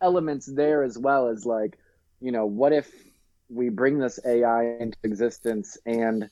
[0.00, 1.78] elements there as well as like,
[2.20, 2.90] you know, what if
[3.48, 6.28] we bring this AI into existence and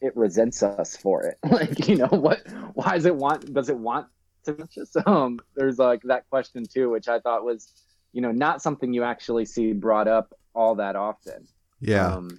[0.00, 1.38] it resents us for it?
[1.50, 2.42] like, you know, what?
[2.74, 3.52] Why does it want?
[3.52, 4.06] Does it want
[4.44, 4.96] to just?
[5.06, 7.72] Um, there's like that question too, which I thought was,
[8.12, 11.46] you know, not something you actually see brought up all that often.
[11.80, 12.14] yeah.
[12.14, 12.38] Um,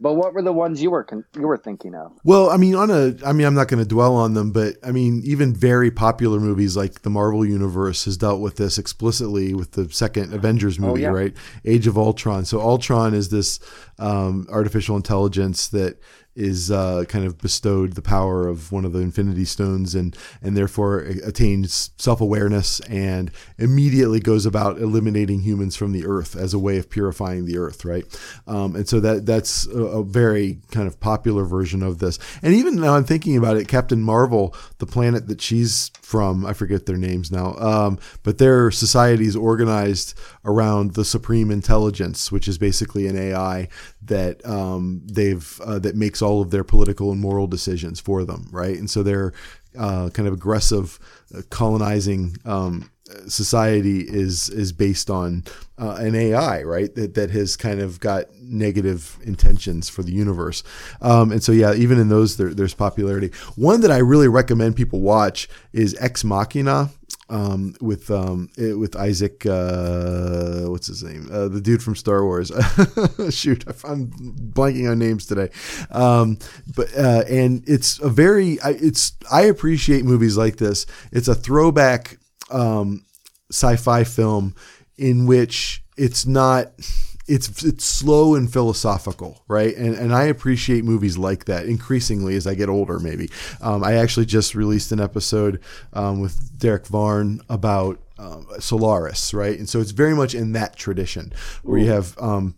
[0.00, 2.12] but what were the ones you were con- you were thinking of?
[2.22, 4.76] Well, I mean, on a, I mean, I'm not going to dwell on them, but
[4.84, 9.54] I mean, even very popular movies like the Marvel Universe has dealt with this explicitly
[9.54, 11.08] with the second Avengers movie, yeah.
[11.08, 11.36] right?
[11.64, 12.44] Age of Ultron.
[12.44, 13.58] So Ultron is this
[13.98, 16.00] um, artificial intelligence that
[16.38, 20.56] is uh, kind of bestowed the power of one of the Infinity Stones, and and
[20.56, 26.58] therefore attains self awareness and immediately goes about eliminating humans from the Earth as a
[26.58, 28.04] way of purifying the Earth, right?
[28.46, 32.18] Um, and so that that's a, a very kind of popular version of this.
[32.42, 36.52] And even now I'm thinking about it, Captain Marvel, the planet that she's from, I
[36.52, 42.46] forget their names now, um, but their society is organized around the Supreme Intelligence, which
[42.46, 43.68] is basically an AI
[44.02, 48.48] that um, they've uh, that makes all of their political and moral decisions for them,
[48.50, 48.76] right?
[48.78, 49.32] And so they're
[49.78, 50.98] uh, kind of aggressive,
[51.36, 52.90] uh, colonizing um,
[53.26, 55.44] society is is based on
[55.78, 56.94] uh, an AI, right?
[56.94, 60.62] That that has kind of got negative intentions for the universe,
[61.00, 63.30] um, and so yeah, even in those there, there's popularity.
[63.56, 66.90] One that I really recommend people watch is Ex Machina.
[67.30, 71.28] Um, with um, eh, with Isaac, uh, what's his name?
[71.30, 72.48] Uh, the dude from Star Wars.
[73.30, 75.50] Shoot, I'm blanking on names today.
[75.90, 76.38] Um,
[76.74, 80.86] but uh, and it's a very, it's I appreciate movies like this.
[81.12, 82.18] It's a throwback
[82.50, 83.04] um,
[83.50, 84.54] sci-fi film
[84.96, 86.72] in which it's not
[87.28, 89.76] it's it's slow and philosophical, right?
[89.76, 92.98] And and I appreciate movies like that increasingly as I get older.
[92.98, 95.60] Maybe um, I actually just released an episode
[95.92, 99.58] um, with Derek Varn about um, Solaris, right?
[99.58, 102.56] And so it's very much in that tradition where you have um,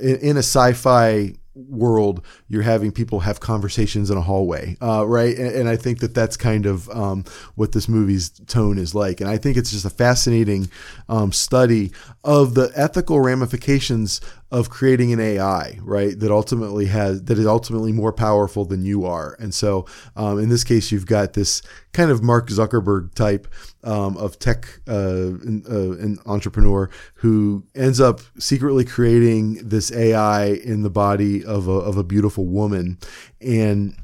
[0.00, 5.36] in, in a sci-fi world you're having people have conversations in a hallway uh, right?
[5.36, 7.24] And, and i think that that's kind of um,
[7.54, 9.20] what this movie's tone is like.
[9.20, 10.70] And i think it's just a fascinating
[11.08, 11.92] um, study
[12.24, 14.20] of the ethical ramifications
[14.50, 16.18] of creating an AI, right?
[16.18, 19.36] That ultimately has that is ultimately more powerful than you are.
[19.38, 19.86] And so,
[20.16, 23.48] um, in this case, you've got this kind of Mark Zuckerberg type
[23.82, 30.82] um, of tech uh, uh, an entrepreneur who ends up secretly creating this AI in
[30.82, 32.98] the body of a, of a beautiful woman,
[33.40, 33.96] and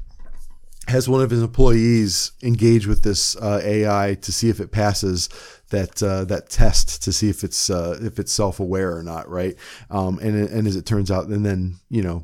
[0.87, 5.29] has one of his employees engage with this uh, AI to see if it passes
[5.71, 9.27] that uh, that test to see if it's uh, if it's self aware or not,
[9.29, 9.55] right?
[9.89, 12.23] Um, and and as it turns out, and then you know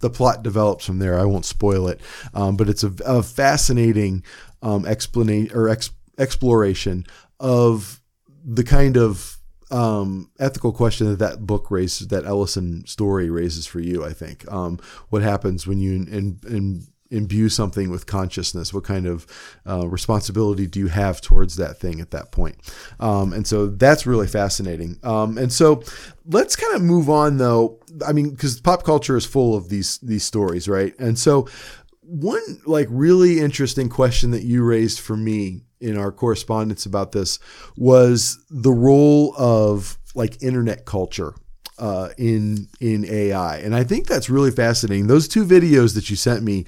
[0.00, 1.18] the plot develops from there.
[1.18, 2.00] I won't spoil it,
[2.34, 4.22] um, but it's a, a fascinating
[4.62, 7.06] um, explanation or ex- exploration
[7.40, 8.00] of
[8.44, 9.38] the kind of
[9.70, 14.04] um, ethical question that that book raises, that Ellison story raises for you.
[14.04, 14.78] I think um,
[15.10, 18.72] what happens when you in imbue something with consciousness?
[18.72, 19.26] What kind of
[19.66, 22.56] uh, responsibility do you have towards that thing at that point?
[23.00, 24.98] Um, and so that's really fascinating.
[25.02, 25.82] Um, and so
[26.26, 27.80] let's kind of move on though.
[28.06, 30.98] I mean because pop culture is full of these these stories right?
[30.98, 31.48] And so
[32.02, 37.38] one like really interesting question that you raised for me in our correspondence about this
[37.76, 41.34] was the role of like internet culture
[41.78, 45.06] uh, in in AI, and I think that's really fascinating.
[45.06, 46.66] Those two videos that you sent me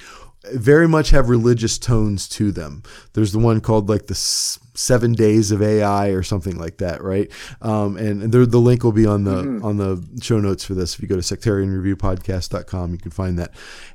[0.55, 2.83] very much have religious tones to them.
[3.13, 7.31] There's the one called like the seven days of AI or something like that, right?
[7.61, 9.65] Um, and, the link will be on the mm-hmm.
[9.65, 10.95] on the show notes for this.
[10.95, 13.53] If you go to sectarianreviewpodcast.com, you can find that.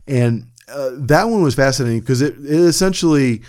[0.07, 3.41] And uh, that one was fascinating because it, it essentially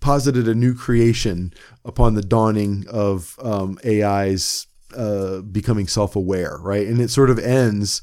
[0.00, 1.52] posited a new creation
[1.84, 6.86] upon the dawning of um, AI's uh, becoming self-aware, right?
[6.86, 8.02] And it sort of ends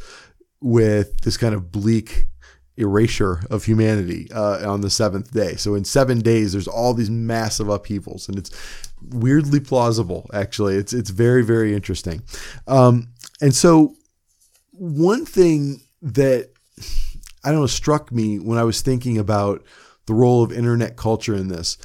[0.61, 2.27] with this kind of bleak
[2.77, 5.55] erasure of humanity uh, on the seventh day.
[5.55, 8.51] So in seven days, there's all these massive upheavals, and it's
[9.01, 10.29] weirdly plausible.
[10.33, 12.21] Actually, it's it's very very interesting.
[12.67, 13.09] Um,
[13.41, 13.95] and so
[14.71, 16.51] one thing that
[17.43, 19.63] I don't know struck me when I was thinking about
[20.05, 21.77] the role of internet culture in this,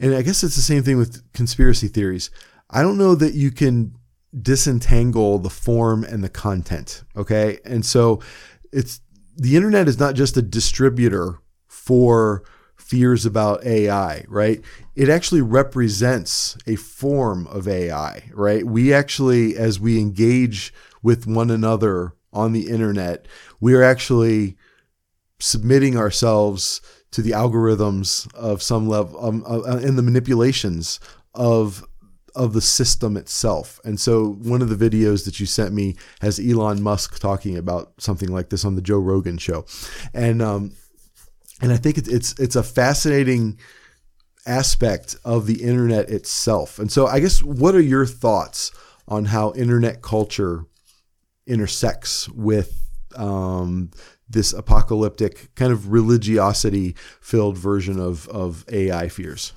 [0.00, 2.30] and I guess it's the same thing with conspiracy theories.
[2.70, 3.96] I don't know that you can
[4.40, 7.02] disentangle the form and the content.
[7.16, 8.20] Okay, and so
[8.72, 9.00] it's
[9.36, 12.44] the internet is not just a distributor for
[12.76, 14.60] fears about AI, right?
[14.94, 18.66] It actually represents a form of AI, right?
[18.66, 23.26] We actually, as we engage with one another on the internet,
[23.60, 24.56] we are actually
[25.38, 26.80] submitting ourselves
[27.12, 31.00] to the algorithms of some level um, uh, and the manipulations
[31.34, 31.84] of
[32.34, 33.80] of the system itself.
[33.84, 37.92] And so one of the videos that you sent me has Elon Musk talking about
[37.98, 39.64] something like this on the Joe Rogan show.
[40.14, 40.72] And um
[41.60, 43.58] and I think it's it's it's a fascinating
[44.46, 46.78] aspect of the internet itself.
[46.78, 48.72] And so I guess what are your thoughts
[49.08, 50.66] on how internet culture
[51.46, 52.78] intersects with
[53.16, 53.90] um,
[54.28, 59.52] this apocalyptic kind of religiosity filled version of, of AI fears?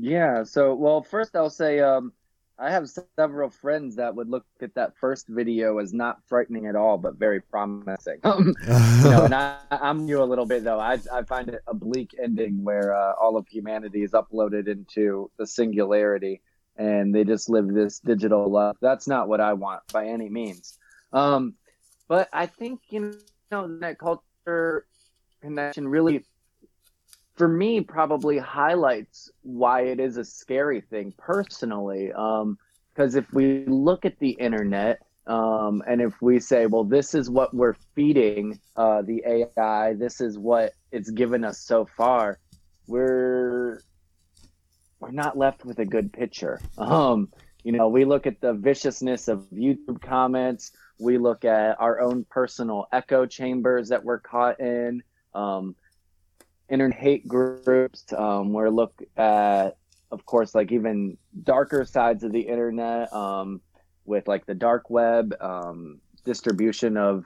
[0.00, 0.44] Yeah.
[0.44, 2.12] So, well, first I'll say um,
[2.58, 6.76] I have several friends that would look at that first video as not frightening at
[6.76, 8.20] all, but very promising.
[8.24, 10.80] Um, you know, and I, am new a little bit though.
[10.80, 15.30] I, I find it a bleak ending where uh, all of humanity is uploaded into
[15.38, 16.40] the singularity
[16.76, 18.76] and they just live this digital life.
[18.80, 20.78] That's not what I want by any means.
[21.12, 21.54] Um,
[22.08, 23.18] but I think you
[23.50, 24.86] know that culture
[25.42, 26.24] connection really
[27.40, 33.64] for me probably highlights why it is a scary thing personally because um, if we
[33.64, 38.60] look at the internet um, and if we say well this is what we're feeding
[38.76, 42.38] uh, the ai this is what it's given us so far
[42.86, 43.80] we're
[44.98, 46.60] we're not left with a good picture.
[46.78, 47.30] Um,
[47.64, 52.26] you know we look at the viciousness of youtube comments we look at our own
[52.28, 55.02] personal echo chambers that we're caught in
[55.34, 55.74] um,
[56.70, 58.04] internet hate groups.
[58.16, 59.76] Um, we're look at,
[60.10, 63.60] of course, like even darker sides of the internet um,
[64.04, 67.24] with like the dark web, um, distribution of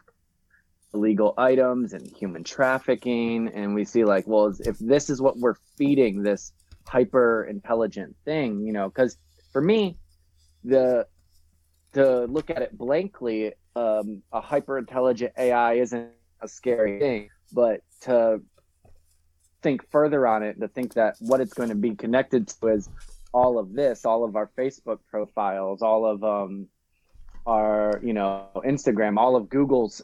[0.92, 3.48] illegal items and human trafficking.
[3.48, 6.52] And we see like, well, if this is what we're feeding this
[6.86, 9.18] hyper intelligent thing, you know, because
[9.52, 9.98] for me,
[10.64, 11.06] the
[11.92, 17.80] to look at it blankly, um, a hyper intelligent AI isn't a scary thing, but
[18.02, 18.40] to
[19.64, 22.88] think further on it to think that what it's going to be connected to is
[23.32, 26.68] all of this, all of our Facebook profiles, all of um,
[27.46, 30.02] our you know Instagram, all of Google's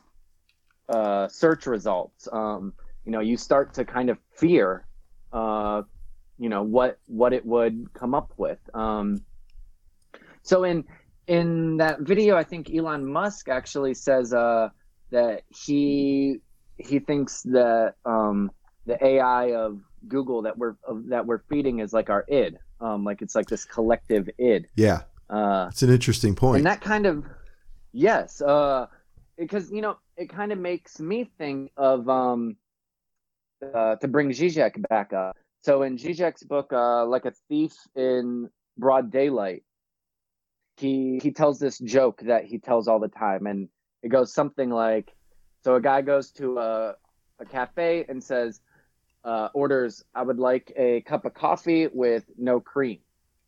[0.88, 2.26] uh, search results.
[2.32, 2.72] Um,
[3.04, 4.86] you know, you start to kind of fear,
[5.32, 5.82] uh,
[6.38, 8.58] you know, what what it would come up with.
[8.74, 9.22] Um,
[10.42, 10.84] so in
[11.26, 14.70] in that video, I think Elon Musk actually says uh,
[15.10, 16.40] that he
[16.78, 18.50] he thinks that um,
[18.90, 23.04] the AI of Google that we're of, that we're feeding is like our id, um,
[23.04, 24.66] like it's like this collective id.
[24.74, 26.58] Yeah, Uh, it's an interesting point.
[26.58, 27.24] and that kind of
[27.92, 28.86] yes, uh,
[29.38, 32.56] because you know it kind of makes me think of um,
[33.74, 35.36] uh, to bring Zizek back up.
[35.62, 39.62] So in Zizek's book, uh, like a thief in broad daylight,
[40.78, 43.68] he he tells this joke that he tells all the time, and
[44.02, 45.12] it goes something like,
[45.62, 46.94] so a guy goes to a
[47.38, 48.60] a cafe and says,
[49.24, 52.98] uh, orders, I would like a cup of coffee with no cream.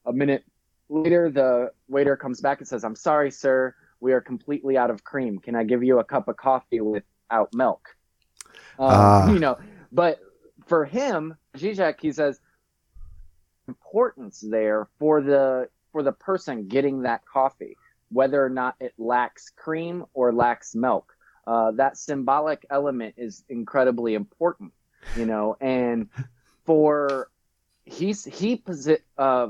[0.06, 0.44] A minute
[0.88, 5.04] later, the waiter comes back and says, I'm sorry, sir, we are completely out of
[5.04, 5.38] cream.
[5.38, 7.96] Can I give you a cup of coffee without milk?
[8.78, 9.32] Um, Ah.
[9.32, 9.58] You know,
[9.92, 10.20] but
[10.66, 12.40] for him, Zizek, he says,
[13.68, 17.76] importance there for the for the person getting that coffee,
[18.10, 21.14] whether or not it lacks cream or lacks milk.
[21.46, 24.72] Uh, that symbolic element is incredibly important,
[25.16, 26.08] you know, and
[26.64, 27.28] for
[27.84, 28.62] he's he
[29.18, 29.48] uh,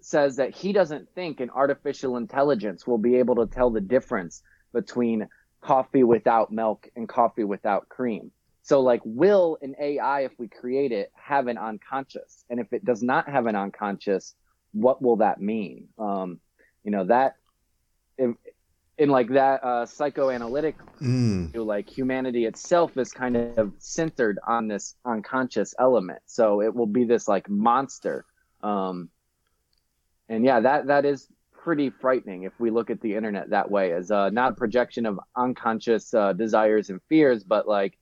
[0.00, 4.42] says that he doesn't think an artificial intelligence will be able to tell the difference
[4.72, 5.28] between
[5.60, 8.30] coffee without milk and coffee without cream.
[8.62, 12.44] So, like, will an AI, if we create it, have an unconscious?
[12.50, 14.34] And if it does not have an unconscious,
[14.72, 15.88] what will that mean?
[15.98, 16.40] Um,
[16.82, 17.36] you know, that
[18.98, 21.52] in, like that uh, psychoanalytic Mm.
[21.52, 26.20] view, like humanity itself is kind of centered on this unconscious element.
[26.24, 28.24] So it will be this like monster.
[28.62, 29.10] Um,
[30.28, 33.92] and yeah, that that is pretty frightening if we look at the internet that way
[33.92, 37.98] as uh, not a projection of unconscious uh, desires and fears, but like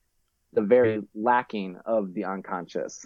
[0.53, 3.05] the very lacking of the unconscious.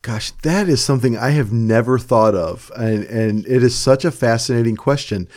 [0.00, 4.10] Gosh, that is something I have never thought of, and and it is such a
[4.10, 5.28] fascinating question.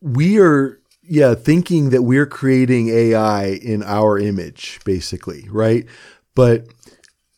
[0.00, 0.79] We are,
[1.10, 5.84] yeah, thinking that we're creating AI in our image, basically, right?
[6.36, 6.68] But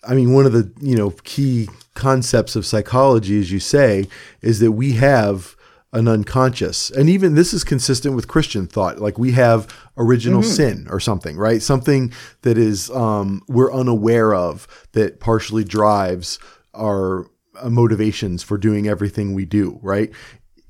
[0.07, 4.09] I mean, one of the you know key concepts of psychology, as you say,
[4.43, 5.57] is that we have
[5.95, 8.99] an unconscious, and even this is consistent with Christian thought.
[8.99, 11.63] Like we have original sin or something, right?
[11.63, 12.13] Something
[12.43, 16.39] that is um, we're unaware of that partially drives
[16.75, 17.27] our
[17.71, 20.11] motivations for doing everything we do, right?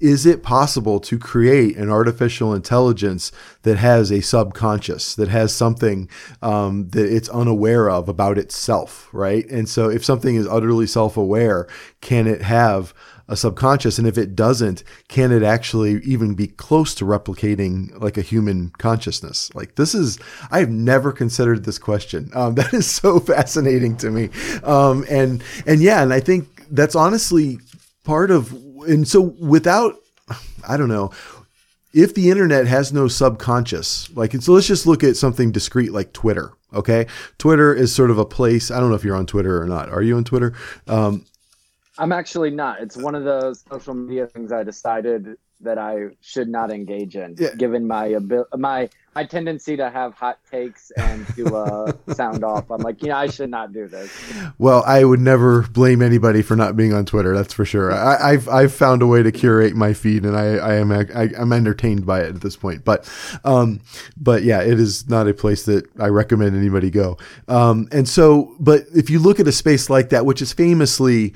[0.03, 3.31] Is it possible to create an artificial intelligence
[3.63, 6.09] that has a subconscious, that has something
[6.43, 9.49] um, that it's unaware of about itself, right?
[9.49, 11.69] And so, if something is utterly self aware,
[12.01, 12.93] can it have
[13.29, 13.99] a subconscious?
[13.99, 18.71] And if it doesn't, can it actually even be close to replicating like a human
[18.79, 19.55] consciousness?
[19.55, 20.19] Like, this is,
[20.51, 22.31] I have never considered this question.
[22.35, 24.31] Um, that is so fascinating to me.
[24.65, 27.59] Um, and, and yeah, and I think that's honestly
[28.05, 29.95] part of and so without
[30.69, 31.11] i don't know
[31.95, 36.13] if the internet has no subconscious like so let's just look at something discrete like
[36.13, 37.07] twitter okay
[37.39, 39.89] twitter is sort of a place i don't know if you're on twitter or not
[39.91, 40.55] are you on twitter
[40.89, 41.25] um,
[41.99, 42.81] I'm actually not.
[42.81, 47.37] It's one of those social media things I decided that I should not engage in,
[47.39, 47.55] Yeah.
[47.55, 52.71] given my abil- my my tendency to have hot takes and to uh, sound off.
[52.71, 54.11] I'm like, you know, I should not do this.
[54.59, 58.33] well i would never blame anybody for not being on twitter that's for sure I,
[58.33, 61.53] i've i've found a way to curate my feed and i i am I, i'm
[61.53, 63.11] entertained by it at this point but
[63.45, 63.81] um
[64.17, 67.17] but yeah it is not a place that i recommend anybody go
[67.49, 71.35] um and so but if you look at a space like that which is famously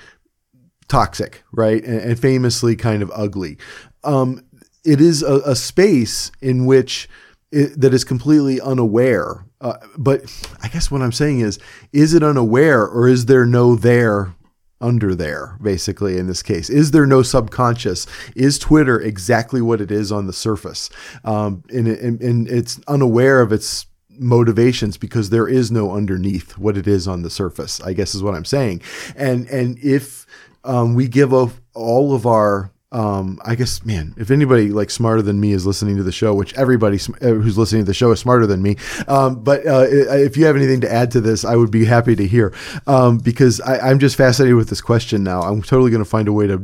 [0.88, 1.84] toxic, right?
[1.84, 3.58] And, and famously kind of ugly.
[4.04, 4.42] Um,
[4.84, 7.08] it is a, a space in which
[7.52, 9.44] that is completely unaware.
[9.60, 10.22] Uh, but
[10.62, 11.58] I guess what I'm saying is,
[11.92, 14.34] is it unaware or is there no there
[14.80, 16.68] under there, basically, in this case?
[16.68, 18.06] Is there no subconscious?
[18.34, 20.90] Is Twitter exactly what it is on the surface?
[21.24, 26.76] Um, and, and, and it's unaware of its motivations because there is no underneath what
[26.76, 28.82] it is on the surface, I guess is what I'm saying.
[29.14, 30.26] And, and if
[30.64, 35.20] um, we give of all of our um, I guess, man, if anybody like smarter
[35.20, 38.10] than me is listening to the show, which everybody uh, who's listening to the show
[38.10, 38.76] is smarter than me.
[39.06, 42.16] Um, but uh, if you have anything to add to this, I would be happy
[42.16, 42.54] to hear
[42.86, 45.42] um, because I, I'm just fascinated with this question now.
[45.42, 46.56] I'm totally going to find a way to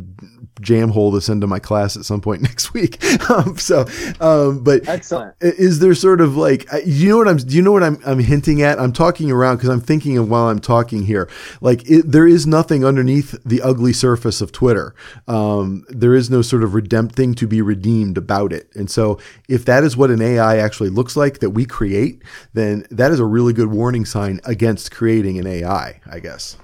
[0.63, 3.03] jam hole this into my class at some point next week.
[3.31, 3.85] um, so,
[4.21, 5.35] um, but Excellent.
[5.41, 8.21] is there sort of like you know what I'm do you know what I'm I'm
[8.21, 8.79] hinting at?
[8.79, 11.29] I'm talking around because I'm thinking of while I'm talking here.
[11.61, 14.95] Like it, there is nothing underneath the ugly surface of Twitter.
[15.29, 18.69] Um, there is no sort of redempting to be redeemed about it.
[18.75, 22.87] And so if that is what an AI actually looks like that we create, then
[22.91, 26.57] that is a really good warning sign against creating an AI, I guess.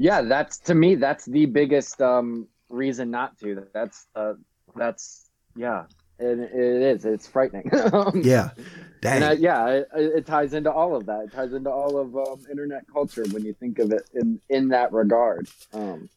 [0.00, 0.94] Yeah, that's to me.
[0.94, 3.66] That's the biggest um, reason not to.
[3.74, 4.32] That's uh,
[4.74, 5.84] that's yeah,
[6.18, 7.04] and it is.
[7.04, 7.70] It's frightening.
[8.22, 8.50] Yeah.
[9.02, 9.16] Dang.
[9.16, 11.24] and I, yeah, it, it ties into all of that.
[11.24, 14.68] It ties into all of um, internet culture when you think of it in in
[14.68, 15.48] that regard.
[15.74, 16.08] Um,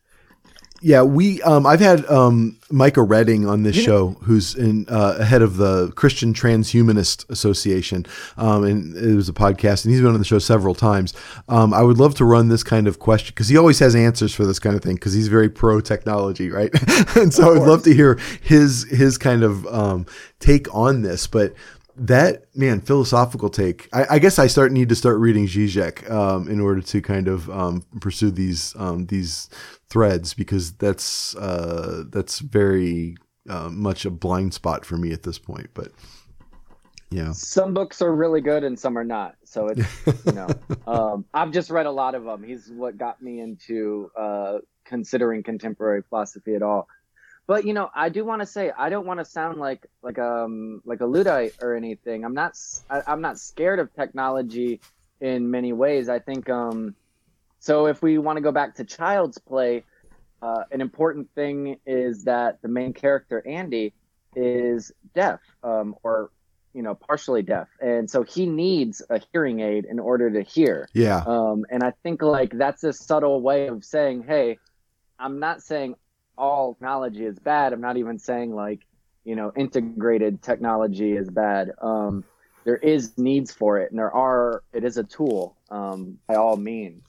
[0.86, 1.42] Yeah, we.
[1.44, 5.94] Um, I've had um, Micah Redding on this show, who's in uh, head of the
[5.96, 8.06] Christian Transhumanist Association,
[8.36, 11.14] um, and it was a podcast, and he's been on the show several times.
[11.48, 14.36] Um, I would love to run this kind of question because he always has answers
[14.36, 16.70] for this kind of thing because he's very pro technology, right?
[17.16, 20.06] and so I would love to hear his his kind of um,
[20.40, 21.54] take on this, but.
[21.96, 23.88] That man, philosophical take.
[23.94, 27.28] I, I guess I start need to start reading Zizek um, in order to kind
[27.28, 29.48] of um, pursue these um, these
[29.90, 33.16] threads because that's uh, that's very
[33.48, 35.70] uh, much a blind spot for me at this point.
[35.76, 35.92] But
[37.12, 39.36] yeah, some books are really good and some are not.
[39.44, 40.48] So it's you know,
[40.88, 42.44] um, I've just read a lot of them.
[42.44, 46.88] He's what got me into uh, considering contemporary philosophy at all.
[47.46, 50.18] But you know, I do want to say I don't want to sound like like
[50.18, 52.24] um like a luddite or anything.
[52.24, 52.58] I'm not
[52.90, 54.80] I, am not scared of technology
[55.20, 56.10] in many ways.
[56.10, 56.96] I think um
[57.60, 59.84] so if we want to go back to Child's Play,
[60.42, 63.94] uh, an important thing is that the main character Andy
[64.36, 66.30] is deaf um, or
[66.74, 70.90] you know partially deaf, and so he needs a hearing aid in order to hear.
[70.94, 74.58] yeah, Um, and I think like that's a subtle way of saying, hey,
[75.18, 75.96] I'm not saying
[76.38, 77.74] all technology is bad.
[77.74, 78.86] I'm not even saying like,
[79.24, 81.72] you know, integrated technology is bad.
[81.82, 82.24] Um,
[82.66, 84.64] there is needs for it, and there are.
[84.74, 87.04] It is a tool um, by all means.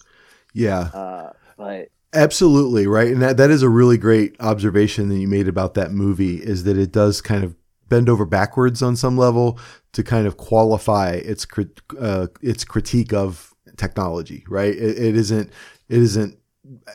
[0.52, 0.90] yeah.
[0.92, 5.48] Uh, but Absolutely right, and that, that is a really great observation that you made
[5.48, 6.36] about that movie.
[6.36, 7.56] Is that it does kind of
[7.88, 9.58] bend over backwards on some level
[9.92, 14.44] to kind of qualify its crit- uh, its critique of technology.
[14.48, 15.50] Right, it, it isn't
[15.88, 16.38] it isn't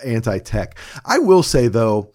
[0.04, 0.78] anti-tech.
[1.06, 2.12] I will say though,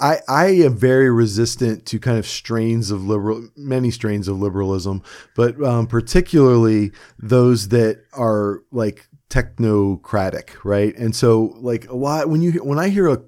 [0.00, 5.02] I I am very resistant to kind of strains of liberal, many strains of liberalism,
[5.34, 10.96] but um, particularly those that are like technocratic, right?
[10.96, 13.20] And so like a lot when you when I hear a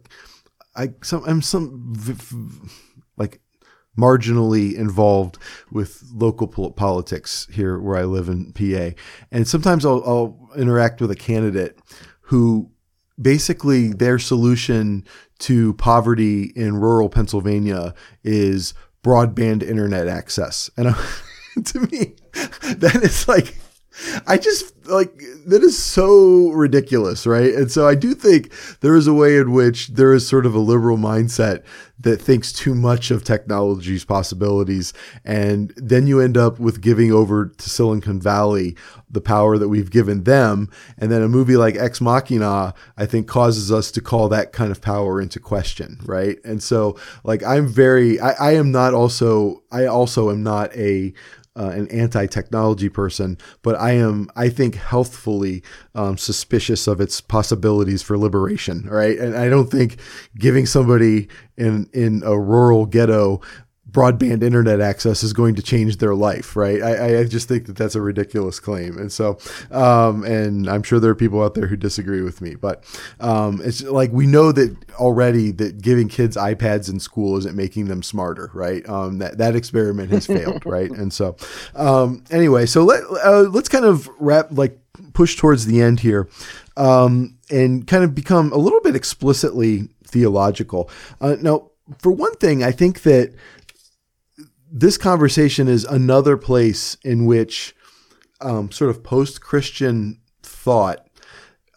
[0.76, 2.68] I some I'm some v- v-
[3.16, 3.40] like
[3.98, 5.38] marginally involved
[5.70, 8.96] with local pol- politics here where I live in PA,
[9.32, 11.78] and sometimes I'll, I'll interact with a candidate
[12.22, 12.70] who
[13.20, 15.04] basically their solution
[15.40, 21.06] to poverty in rural Pennsylvania is broadband internet access, and I,
[21.64, 22.14] to me,
[22.76, 23.56] that is like.
[24.26, 27.55] I just like that is so ridiculous, right?
[27.55, 30.55] And so I do think there is a way in which there is sort of
[30.55, 31.62] a liberal mindset
[32.01, 34.92] that thinks too much of technology's possibilities.
[35.24, 38.74] And then you end up with giving over to Silicon Valley
[39.11, 40.70] the power that we've given them.
[40.96, 44.70] And then a movie like Ex Machina, I think, causes us to call that kind
[44.70, 46.38] of power into question, right?
[46.44, 51.12] And so, like, I'm very, I, I am not also, I also am not a,
[51.57, 55.62] uh, an anti-technology person, but I am, I think, healthfully
[55.94, 58.86] um, suspicious of its possibilities for liberation.
[58.88, 60.01] Right, and I don't think
[60.38, 63.40] giving somebody in in a rural ghetto
[63.91, 66.82] broadband internet access is going to change their life, right?
[66.82, 69.38] I, I just think that that's a ridiculous claim, and so,
[69.70, 72.84] um, and I'm sure there are people out there who disagree with me, but
[73.20, 77.86] um, it's like we know that already that giving kids iPads in school isn't making
[77.86, 78.86] them smarter, right?
[78.88, 80.91] Um, that that experiment has failed, right?
[80.91, 81.36] And so,
[81.74, 84.78] um, anyway, so let uh, let's kind of wrap like
[85.12, 86.28] push towards the end here,
[86.76, 90.91] um, and kind of become a little bit explicitly theological.
[91.20, 93.34] Uh, now, for one thing, I think that
[94.70, 97.74] this conversation is another place in which
[98.40, 101.06] um, sort of post Christian thought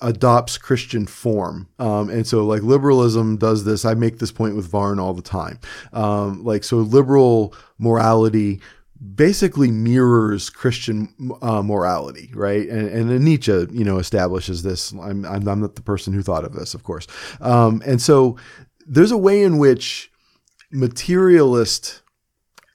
[0.01, 1.69] adopts Christian form.
[1.79, 3.85] Um, and so, like, liberalism does this.
[3.85, 5.59] I make this point with Varn all the time.
[5.93, 8.61] Um, like, so liberal morality
[9.15, 12.67] basically mirrors Christian uh, morality, right?
[12.69, 14.91] And, and Nietzsche, you know, establishes this.
[14.91, 17.07] I'm, I'm, not the person who thought of this, of course.
[17.41, 18.37] Um, and so,
[18.85, 20.11] there's a way in which
[20.71, 22.02] materialist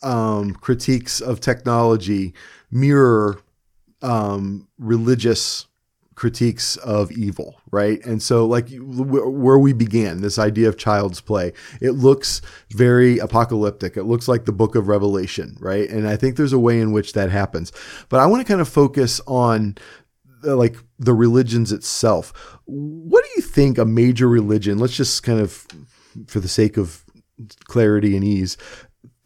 [0.03, 2.35] um, critiques of technology
[2.71, 3.41] mirror
[4.03, 5.67] um, religious
[6.15, 8.05] critiques of evil, right?
[8.05, 13.97] And so, like where we began, this idea of child's play, it looks very apocalyptic.
[13.97, 15.89] It looks like the book of Revelation, right?
[15.89, 17.73] And I think there's a way in which that happens.
[18.09, 19.79] But I want to kind of focus on
[20.45, 22.59] uh, like the religions itself.
[22.65, 25.67] What do you think a major religion, let's just kind of,
[26.27, 27.05] for the sake of
[27.65, 28.57] clarity and ease,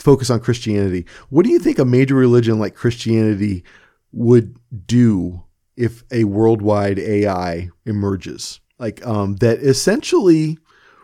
[0.02, 1.06] focus on Christianity.
[1.30, 3.64] What do you think a major religion like Christianity
[4.12, 5.42] would do
[5.76, 8.60] if a worldwide AI emerges?
[8.78, 10.58] Like um, that essentially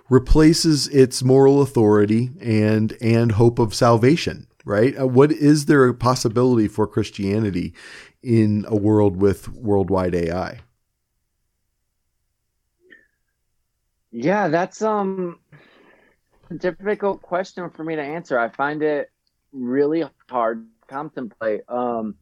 [0.09, 5.95] replaces its moral authority and and hope of salvation right uh, what is there a
[5.95, 7.75] possibility for christianity
[8.23, 10.59] in a world with worldwide ai
[14.11, 15.39] yeah that's um
[16.55, 18.39] difficult question for me to answer.
[18.39, 19.11] I find it
[19.53, 22.15] really hard to contemplate um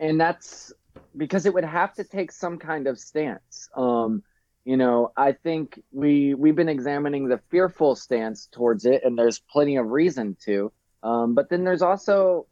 [0.00, 0.72] and that's
[1.16, 3.68] because it would have to take some kind of stance.
[3.76, 4.22] Um
[4.64, 9.38] you know i think we we've been examining the fearful stance towards it and there's
[9.38, 10.70] plenty of reason to
[11.02, 12.46] um, but then there's also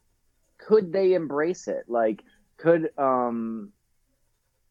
[0.58, 1.84] could they embrace it?
[1.88, 2.22] Like
[2.56, 3.72] could um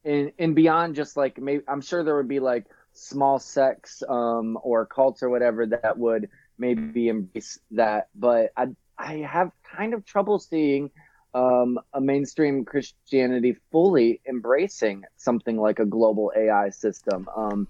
[0.03, 4.57] and and beyond just like maybe i'm sure there would be like small sects um
[4.63, 8.67] or cults or whatever that would maybe embrace that but i
[8.97, 10.89] i have kind of trouble seeing
[11.35, 17.67] um, a mainstream Christianity fully embracing something like a global AI system, um,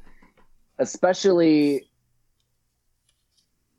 [0.77, 1.87] especially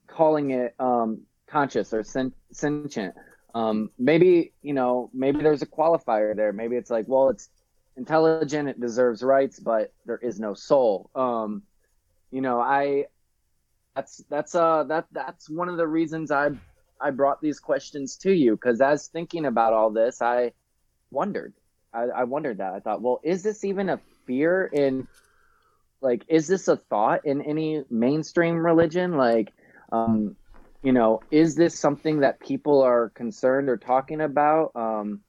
[0.09, 3.15] calling it um, conscious or sen- sentient.
[3.55, 6.53] Um, maybe you know, maybe there's a qualifier there.
[6.53, 7.49] Maybe it's like, well, it's
[7.97, 11.11] intelligent, it deserves rights, but there is no soul.
[11.15, 11.63] Um,
[12.31, 13.07] you know, I
[13.95, 16.51] that's that's uh that that's one of the reasons I
[17.01, 20.53] I brought these questions to you because as thinking about all this, I
[21.11, 21.55] wondered.
[21.93, 22.75] I, I wondered that.
[22.75, 25.09] I thought, well, is this even a fear in
[26.01, 29.17] like is this a thought in any mainstream religion?
[29.17, 29.53] Like,
[29.93, 30.37] um,
[30.83, 34.73] you know, is this something that people are concerned or talking about?
[34.75, 35.21] Um,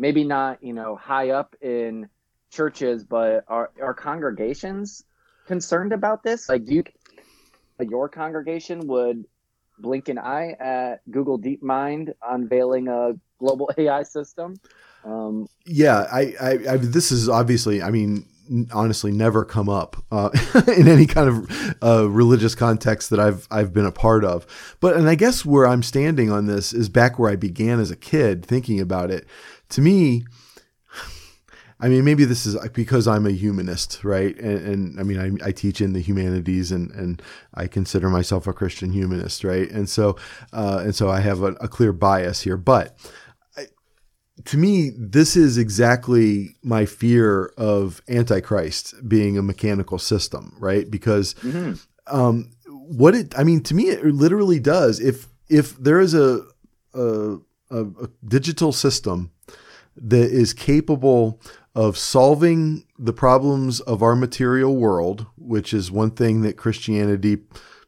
[0.00, 2.08] maybe not, you know, high up in
[2.50, 5.04] churches, but are are congregations
[5.46, 6.48] concerned about this?
[6.48, 6.84] Like, do you
[7.78, 9.24] your congregation would
[9.78, 14.56] blink an eye at Google DeepMind unveiling a global AI system.
[15.04, 18.26] Um, yeah, I, I, I, this is obviously, I mean,
[18.72, 20.30] honestly, never come up uh,
[20.76, 24.46] in any kind of uh, religious context that I've I've been a part of.
[24.80, 27.90] But and I guess where I'm standing on this is back where I began as
[27.90, 29.26] a kid thinking about it.
[29.70, 30.24] To me,
[31.82, 34.38] I mean, maybe this is because I'm a humanist, right?
[34.38, 37.22] And, and I mean, I, I, teach in the humanities, and and
[37.54, 39.70] I consider myself a Christian humanist, right?
[39.70, 40.16] And so,
[40.52, 42.58] uh, and so I have a, a clear bias here.
[42.58, 42.98] But
[43.56, 43.66] I,
[44.44, 50.90] to me, this is exactly my fear of Antichrist being a mechanical system, right?
[50.90, 51.74] Because mm-hmm.
[52.14, 55.00] um, what it, I mean, to me, it literally does.
[55.00, 56.42] If if there is a,
[56.92, 57.38] a,
[57.70, 57.86] a
[58.28, 59.32] digital system
[60.00, 61.40] that is capable
[61.74, 67.38] of solving the problems of our material world, which is one thing that Christianity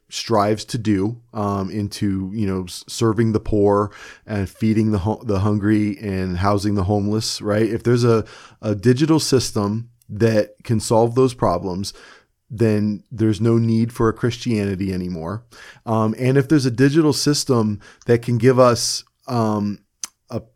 [0.09, 3.91] strives to do um, into you know serving the poor
[4.27, 8.23] and feeding the ho- the hungry and housing the homeless right if there's a,
[8.61, 11.95] a digital system that can solve those problems
[12.53, 15.43] then there's no need for a Christianity anymore.
[15.87, 19.79] Um, and if there's a digital system that can give us um,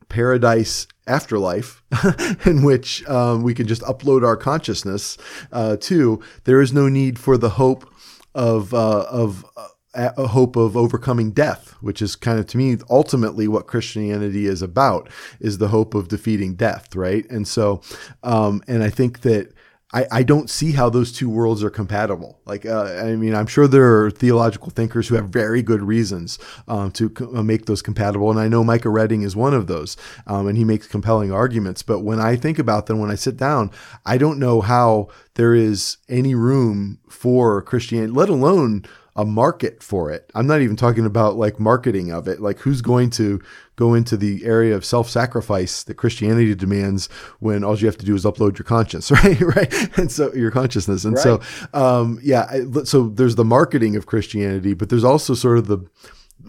[0.09, 1.83] paradise afterlife
[2.47, 5.17] in which um, we can just upload our consciousness
[5.53, 7.89] uh, to, there is no need for the hope
[8.35, 12.77] of uh, of uh, a hope of overcoming death, which is kind of to me
[12.91, 15.09] ultimately what Christianity is about,
[15.41, 17.29] is the hope of defeating death, right?
[17.31, 17.81] And so,
[18.23, 19.55] um, and I think that
[19.93, 22.41] I, I don't see how those two worlds are compatible.
[22.45, 26.41] Like, uh, I mean, I'm sure there are theological thinkers who have very good reasons
[26.67, 28.31] um, to co- uh, make those compatible.
[28.31, 31.83] And I know Micah Redding is one of those, um, and he makes compelling arguments.
[31.83, 33.71] But when I think about them, when I sit down,
[34.05, 38.85] I don't know how there is any room for Christianity, let alone
[39.17, 40.31] a market for it.
[40.35, 42.41] I'm not even talking about like marketing of it.
[42.41, 43.41] Like who's going to
[43.75, 47.09] go into the area of self-sacrifice that Christianity demands
[47.41, 49.41] when all you have to do is upload your conscience, right?
[49.41, 49.99] right.
[49.99, 51.05] And so your consciousness.
[51.05, 51.23] And right.
[51.23, 51.41] so,
[51.73, 55.79] um, yeah, so there's the marketing of Christianity, but there's also sort of the,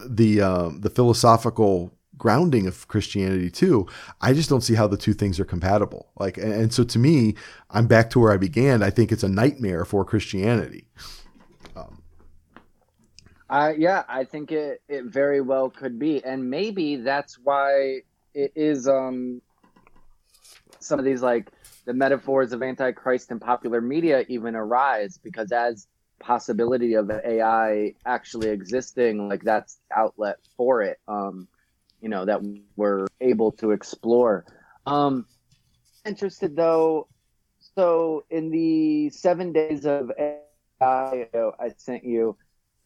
[0.06, 3.88] the, uh, the philosophical grounding of Christianity too.
[4.20, 6.10] I just don't see how the two things are compatible.
[6.18, 7.36] Like, and so to me,
[7.70, 8.84] I'm back to where I began.
[8.84, 10.88] I think it's a nightmare for Christianity.
[13.50, 16.24] Uh, yeah, I think it, it very well could be.
[16.24, 18.02] And maybe that's why
[18.34, 19.42] it is um,
[20.80, 21.52] some of these like
[21.86, 25.88] the metaphors of antichrist in popular media even arise because as
[26.20, 31.48] possibility of AI actually existing, like that's outlet for it, um,
[32.02, 32.42] you know, that
[32.76, 34.46] we're able to explore.
[34.86, 35.26] Um,
[36.06, 37.08] interested though,
[37.76, 40.36] so in the seven days of AI
[40.82, 42.36] I sent you,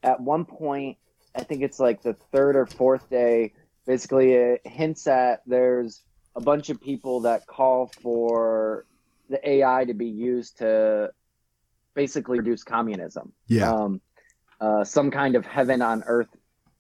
[0.04, 0.98] at one point,
[1.36, 3.54] I think it's like the third or fourth day,
[3.86, 6.02] basically it hints at there's
[6.36, 8.86] a bunch of people that call for
[9.30, 11.12] the AI to be used to
[11.94, 13.34] basically reduce communism.
[13.48, 13.72] Yeah.
[13.72, 14.02] Um,
[14.60, 16.30] uh, some kind of heaven on earth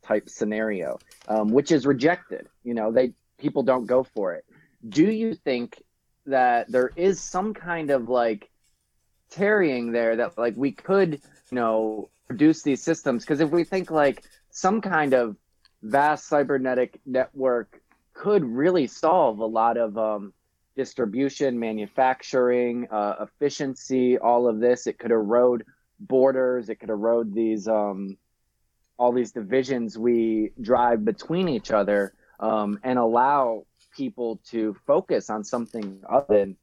[0.03, 2.47] type scenario, um, which is rejected.
[2.63, 4.45] You know, they people don't go for it.
[4.87, 5.81] Do you think
[6.27, 8.49] that there is some kind of like
[9.31, 13.23] tarrying there that like we could, you know, produce these systems?
[13.23, 15.35] Because if we think like some kind of
[15.83, 17.81] vast cybernetic network
[18.13, 20.33] could really solve a lot of um,
[20.75, 24.87] distribution, manufacturing, uh, efficiency, all of this.
[24.87, 25.65] It could erode
[25.99, 26.69] borders.
[26.69, 28.17] It could erode these um,
[28.97, 33.65] all these divisions we drive between each other, um, and allow
[33.95, 36.55] people to focus on something other than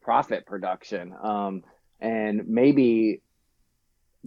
[0.00, 1.64] profit production, um,
[2.00, 3.20] and maybe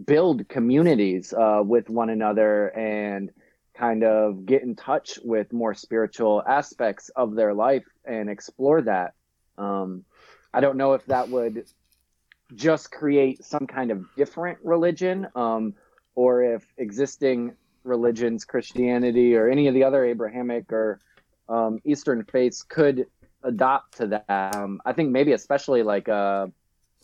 [0.05, 3.31] build communities uh, with one another and
[3.73, 9.13] kind of get in touch with more spiritual aspects of their life and explore that.
[9.57, 10.03] Um,
[10.53, 11.65] I don't know if that would
[12.55, 15.73] just create some kind of different religion um,
[16.15, 20.99] or if existing religions, Christianity or any of the other Abrahamic or
[21.49, 23.07] um, Eastern faiths could
[23.43, 24.55] adopt to that.
[24.55, 26.47] Um, I think maybe especially like uh,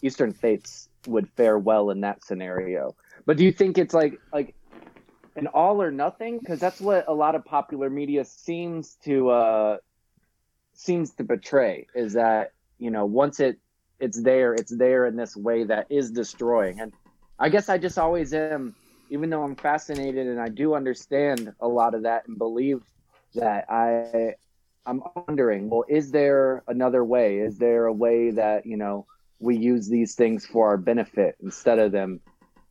[0.02, 2.96] Eastern faiths would fare well in that scenario.
[3.26, 4.56] But do you think it's like like
[5.36, 6.40] an all or nothing?
[6.40, 9.78] Because that's what a lot of popular media seems to uh,
[10.74, 13.60] seems to betray is that you know once it
[14.00, 16.80] it's there it's there in this way that is destroying.
[16.80, 16.94] And
[17.38, 18.76] i guess i just always am
[19.10, 22.82] even though i'm fascinated and i do understand a lot of that and believe
[23.36, 24.34] that i
[24.86, 27.40] i'm wondering well is there another way?
[27.40, 29.06] Is there a way that you know
[29.40, 32.20] we use these things for our benefit instead of them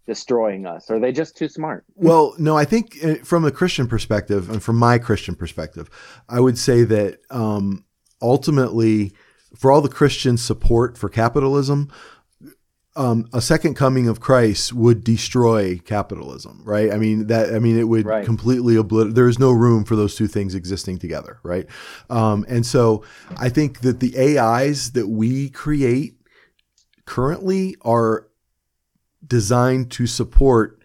[0.06, 0.90] destroying us?
[0.90, 1.84] Are they just too smart?
[1.94, 5.90] Well, no, I think uh, from a Christian perspective and from my Christian perspective,
[6.28, 7.84] I would say that um,
[8.20, 9.12] ultimately,
[9.54, 11.90] for all the Christian support for capitalism,
[12.98, 16.90] um, a second coming of Christ would destroy capitalism, right?
[16.90, 17.54] I mean that.
[17.54, 18.24] I mean it would right.
[18.24, 19.14] completely obliterate.
[19.14, 21.66] There is no room for those two things existing together, right?
[22.10, 23.04] Um, and so
[23.38, 26.17] I think that the AIs that we create
[27.08, 28.28] currently are
[29.26, 30.78] designed to support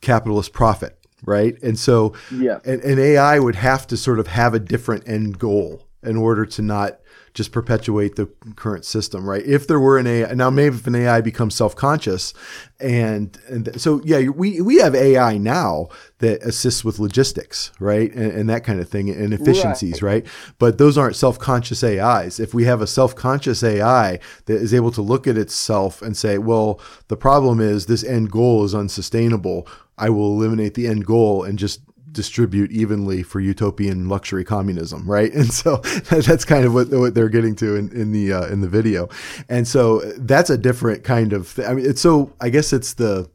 [0.00, 1.60] capitalist profit, right?
[1.64, 5.40] And so, yeah, an, an, AI would have to sort of have a different end
[5.40, 7.00] goal in order to not
[7.38, 8.26] just perpetuate the
[8.56, 9.46] current system, right?
[9.46, 12.34] If there were an AI, now maybe if an AI becomes self-conscious,
[12.80, 15.86] and and so yeah, we we have AI now
[16.18, 20.24] that assists with logistics, right, and, and that kind of thing, and efficiencies, right.
[20.24, 20.32] right?
[20.58, 22.40] But those aren't self-conscious AIs.
[22.40, 26.38] If we have a self-conscious AI that is able to look at itself and say,
[26.38, 29.68] well, the problem is this end goal is unsustainable.
[29.96, 31.82] I will eliminate the end goal and just
[32.12, 35.32] distribute evenly for utopian luxury communism, right?
[35.38, 38.60] And so that's kind of what, what they're getting to in, in the uh, in
[38.60, 39.08] the video,
[39.48, 41.54] and so that's a different kind of.
[41.54, 43.30] Th- I mean, it's so I guess it's the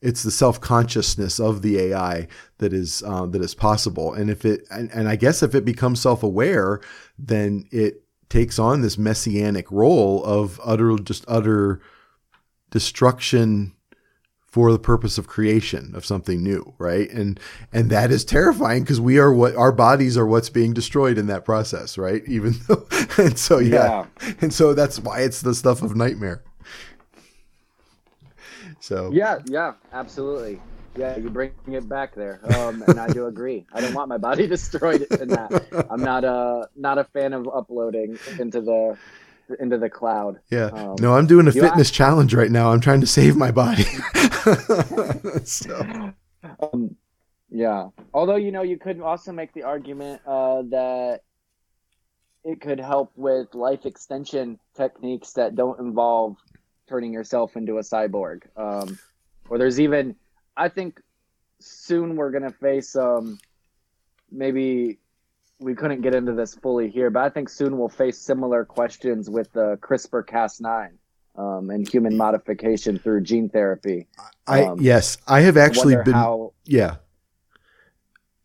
[0.00, 2.28] it's the self consciousness of the AI
[2.58, 5.64] that is uh, that is possible, and if it and, and I guess if it
[5.64, 6.80] becomes self aware,
[7.18, 11.80] then it takes on this messianic role of utter just utter
[12.70, 13.74] destruction
[14.58, 17.08] for the purpose of creation of something new right?
[17.12, 17.38] And
[17.72, 21.28] and that is terrifying because we are what our bodies are what's being destroyed in
[21.28, 22.24] that process right?
[22.26, 22.84] Even though
[23.18, 24.04] and so yeah.
[24.20, 24.32] yeah.
[24.40, 26.42] and so that's why it's the stuff of nightmare.
[28.80, 29.12] So.
[29.12, 30.60] Yeah yeah absolutely.
[30.96, 32.40] Yeah you bring it back there.
[32.56, 33.64] Um, and i do agree.
[33.72, 35.86] I don't want my body destroyed in that.
[35.88, 38.98] I'm not a not a fan of uploading into the
[39.60, 40.40] into the cloud.
[40.50, 40.66] Yeah.
[40.66, 42.70] Um, no, I'm doing a fitness challenge right now.
[42.72, 43.84] I'm trying to save my body.
[45.44, 46.12] so.
[46.60, 46.96] um,
[47.50, 47.88] yeah.
[48.12, 51.20] Although you know, you could also make the argument uh, that
[52.44, 56.36] it could help with life extension techniques that don't involve
[56.88, 58.42] turning yourself into a cyborg.
[58.56, 58.98] Um,
[59.48, 60.16] or there's even,
[60.56, 61.00] I think,
[61.60, 63.38] soon we're gonna face um,
[64.30, 64.98] maybe
[65.60, 69.28] we couldn't get into this fully here, but I think soon we'll face similar questions
[69.28, 70.90] with the CRISPR Cas9
[71.36, 74.06] um, and human modification through gene therapy.
[74.46, 76.14] I um, yes, I have actually been.
[76.14, 76.96] How, yeah,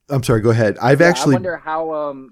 [0.09, 0.41] I'm sorry.
[0.41, 0.77] Go ahead.
[0.81, 1.35] I've yeah, actually.
[1.35, 2.31] I wonder how um,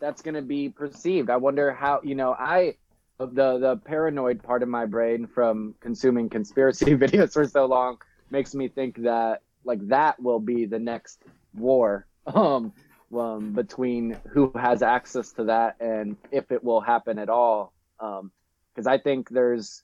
[0.00, 1.30] that's going to be perceived.
[1.30, 2.76] I wonder how you know I
[3.18, 7.98] the the paranoid part of my brain from consuming conspiracy videos for so long
[8.30, 11.22] makes me think that like that will be the next
[11.54, 12.06] war.
[12.34, 12.72] Um,
[13.14, 17.72] um, between who has access to that and if it will happen at all.
[17.98, 19.82] Because um, I think there's,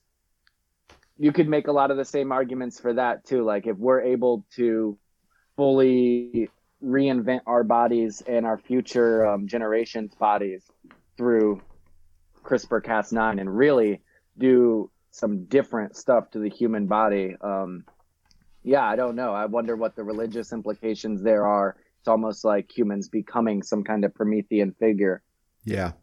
[1.17, 3.43] you could make a lot of the same arguments for that too.
[3.43, 4.97] Like if we're able to
[5.55, 6.49] fully
[6.83, 10.63] reinvent our bodies and our future um, generations' bodies
[11.17, 11.61] through
[12.43, 14.01] CRISPR Cas9 and really
[14.37, 17.35] do some different stuff to the human body.
[17.39, 17.85] Um,
[18.63, 19.33] yeah, I don't know.
[19.33, 21.77] I wonder what the religious implications there are.
[22.03, 25.21] It's almost like humans becoming some kind of Promethean figure.
[25.63, 25.93] Yeah.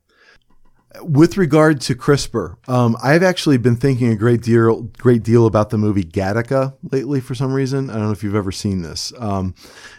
[1.03, 5.69] With regard to CRISPR, um, I've actually been thinking a great deal, great deal about
[5.69, 7.21] the movie Gattaca lately.
[7.21, 9.13] For some reason, I don't know if you've ever seen this.
[9.19, 9.55] Um,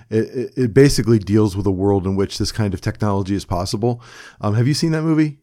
[0.09, 4.01] it, it, basically deals with a world in which this kind of technology is possible.
[4.41, 5.37] Um, have you seen that movie?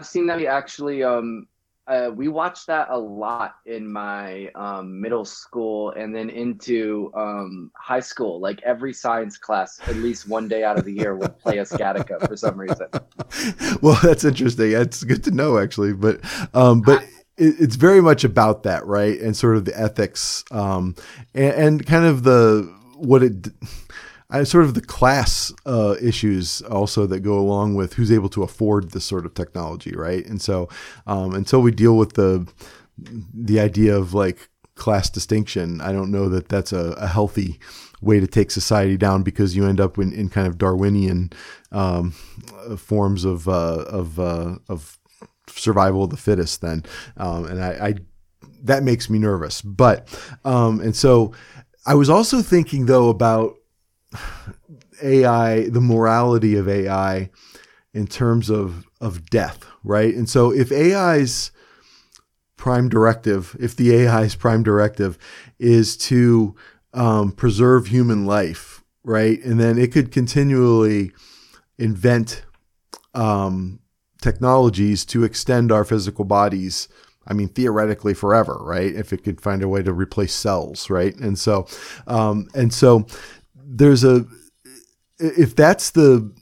[0.00, 1.04] I've seen that actually.
[1.04, 1.46] Um,
[1.86, 7.70] uh, we watched that a lot in my um, middle school and then into um,
[7.76, 8.40] high school.
[8.40, 11.64] Like every science class, at least one day out of the year, would play a
[11.64, 12.86] Gattaca for some reason.
[13.82, 14.72] well, that's interesting.
[14.72, 15.92] It's good to know, actually.
[15.92, 16.20] But
[16.54, 17.02] um, but
[17.36, 19.20] it, it's very much about that, right?
[19.20, 20.94] And sort of the ethics um,
[21.34, 23.48] and, and kind of the what it
[24.30, 28.42] I, sort of the class uh, issues also that go along with who's able to
[28.42, 30.24] afford this sort of technology, right?
[30.26, 30.68] And so
[31.06, 32.46] um, until we deal with the
[32.96, 37.58] the idea of like class distinction, I don't know that that's a, a healthy
[38.00, 41.30] way to take society down because you end up in, in kind of Darwinian
[41.72, 42.12] um,
[42.76, 44.98] forms of uh, of uh, of
[45.48, 46.60] survival of the fittest.
[46.60, 46.84] Then,
[47.16, 47.94] um, and I, I,
[48.62, 49.60] that makes me nervous.
[49.62, 50.08] But
[50.44, 51.32] um, and so
[51.86, 53.56] I was also thinking though about
[55.02, 57.30] AI, the morality of AI
[57.92, 60.14] in terms of, of death, right?
[60.14, 61.50] And so if AI's
[62.56, 65.18] prime directive, if the AI's prime directive
[65.58, 66.56] is to
[66.92, 69.42] um, preserve human life, right?
[69.44, 71.12] And then it could continually
[71.78, 72.44] invent
[73.14, 73.80] um,
[74.20, 76.88] technologies to extend our physical bodies.
[77.26, 78.94] I mean, theoretically forever, right?
[78.94, 81.14] If it could find a way to replace cells, right?
[81.16, 81.66] And so,
[82.06, 83.06] um, and so
[83.76, 84.24] there's a
[85.18, 86.32] if that's the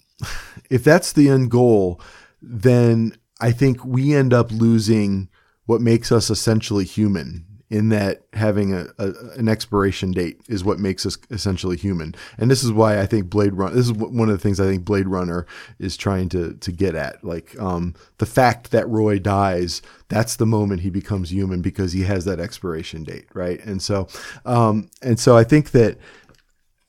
[0.70, 2.00] if that's the end goal,
[2.40, 5.28] then I think we end up losing
[5.66, 10.78] what makes us essentially human in that having a, a, an expiration date is what
[10.78, 12.14] makes us essentially human.
[12.36, 14.66] And this is why I think Blade Runner, this is one of the things I
[14.66, 15.46] think Blade Runner
[15.78, 17.24] is trying to, to get at.
[17.24, 22.02] Like, um, the fact that Roy dies, that's the moment he becomes human because he
[22.02, 23.24] has that expiration date.
[23.32, 23.64] Right.
[23.64, 24.06] And so,
[24.44, 25.96] um, and so I think that,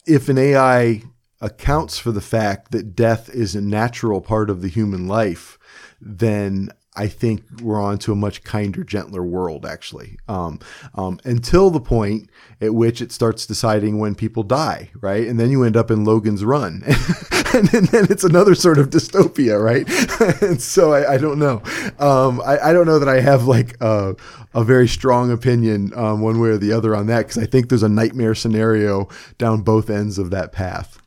[0.06, 1.04] if an AI
[1.42, 5.58] accounts for the fact that death is a natural part of the human life,
[6.00, 10.18] then I think we're on to a much kinder, gentler world, actually.
[10.28, 10.60] Um,
[10.96, 12.30] um, until the point
[12.62, 15.28] at which it starts deciding when people die, right?
[15.28, 16.84] And then you end up in Logan's Run.
[17.54, 19.88] and, then it's another sort of dystopia, right?
[20.42, 21.62] and so I, I don't know.
[22.00, 24.16] Um, I, I, don't know that I have like a,
[24.54, 27.70] a very strong opinion um, one way or the other on that because I think
[27.70, 31.03] there's a nightmare scenario down both ends of that path.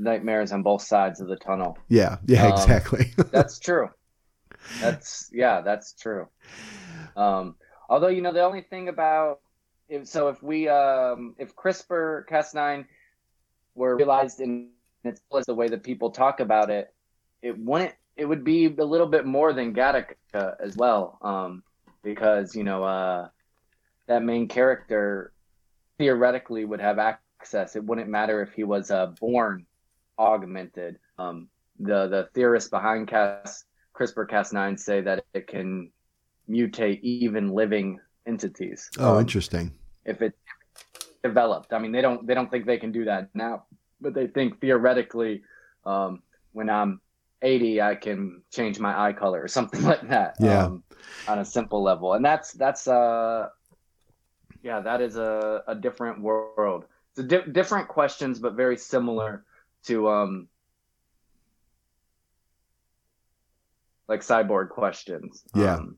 [0.00, 1.78] Nightmares on both sides of the tunnel.
[1.88, 3.12] Yeah, yeah, um, exactly.
[3.30, 3.90] that's true.
[4.80, 6.28] That's yeah, that's true.
[7.16, 7.56] Um,
[7.88, 9.40] although you know the only thing about
[9.88, 12.86] if so if we um, if CRISPR Cas9
[13.74, 14.70] were realized in
[15.04, 16.92] its the way that people talk about it,
[17.42, 17.94] it wouldn't.
[18.16, 21.62] It would be a little bit more than Gattaca as well, um,
[22.02, 23.28] because you know uh,
[24.06, 25.32] that main character
[25.98, 27.76] theoretically would have access.
[27.76, 29.66] It wouldn't matter if he was uh, born
[30.20, 30.98] augmented.
[31.18, 31.48] Um,
[31.78, 33.64] the the theorists behind Cas
[33.94, 35.90] CRISPR Cas9 say that it can
[36.48, 38.90] mutate even living entities.
[38.98, 39.72] Oh, um, interesting.
[40.04, 40.34] If it
[41.22, 43.64] developed, I mean, they don't they don't think they can do that now,
[44.00, 45.42] but they think theoretically,
[45.84, 47.00] um, when I'm
[47.42, 50.36] 80, I can change my eye color or something like that.
[50.38, 50.64] Yeah.
[50.64, 50.82] Um,
[51.28, 53.48] on a simple level, and that's that's uh,
[54.62, 56.84] yeah, that is a a different world.
[57.12, 59.44] It's a di- different questions, but very similar
[59.84, 60.48] to um
[64.08, 65.42] like cyborg questions.
[65.54, 65.74] Yeah.
[65.74, 65.96] Um,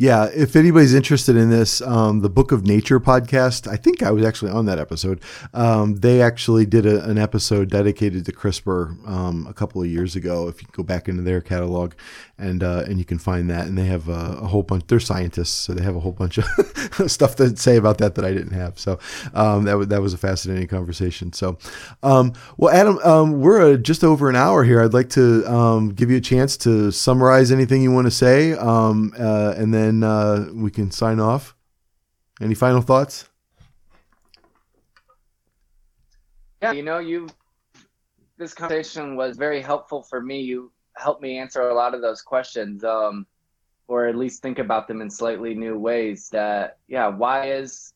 [0.00, 4.10] yeah, if anybody's interested in this, um, the Book of Nature podcast, I think I
[4.10, 5.20] was actually on that episode.
[5.52, 10.16] Um, they actually did a, an episode dedicated to CRISPR um, a couple of years
[10.16, 10.48] ago.
[10.48, 11.92] If you go back into their catalog,
[12.38, 14.86] and uh, and you can find that, and they have a, a, whole bunch.
[14.86, 16.46] They're scientists, so they have a whole bunch of
[17.10, 18.78] stuff to say about that that I didn't have.
[18.78, 18.98] So
[19.34, 21.34] um, that was that was a fascinating conversation.
[21.34, 21.58] So,
[22.02, 24.82] um, well, Adam, um, we're uh, just over an hour here.
[24.82, 29.54] I'd like to give you a chance to summarize anything you want to say, uh,
[29.58, 31.56] and then then uh, we can sign off.
[32.40, 33.28] Any final thoughts?
[36.62, 37.28] Yeah, you know, you
[38.38, 40.40] this conversation was very helpful for me.
[40.40, 43.26] You helped me answer a lot of those questions, um,
[43.88, 46.28] or at least think about them in slightly new ways.
[46.30, 47.92] That yeah, why is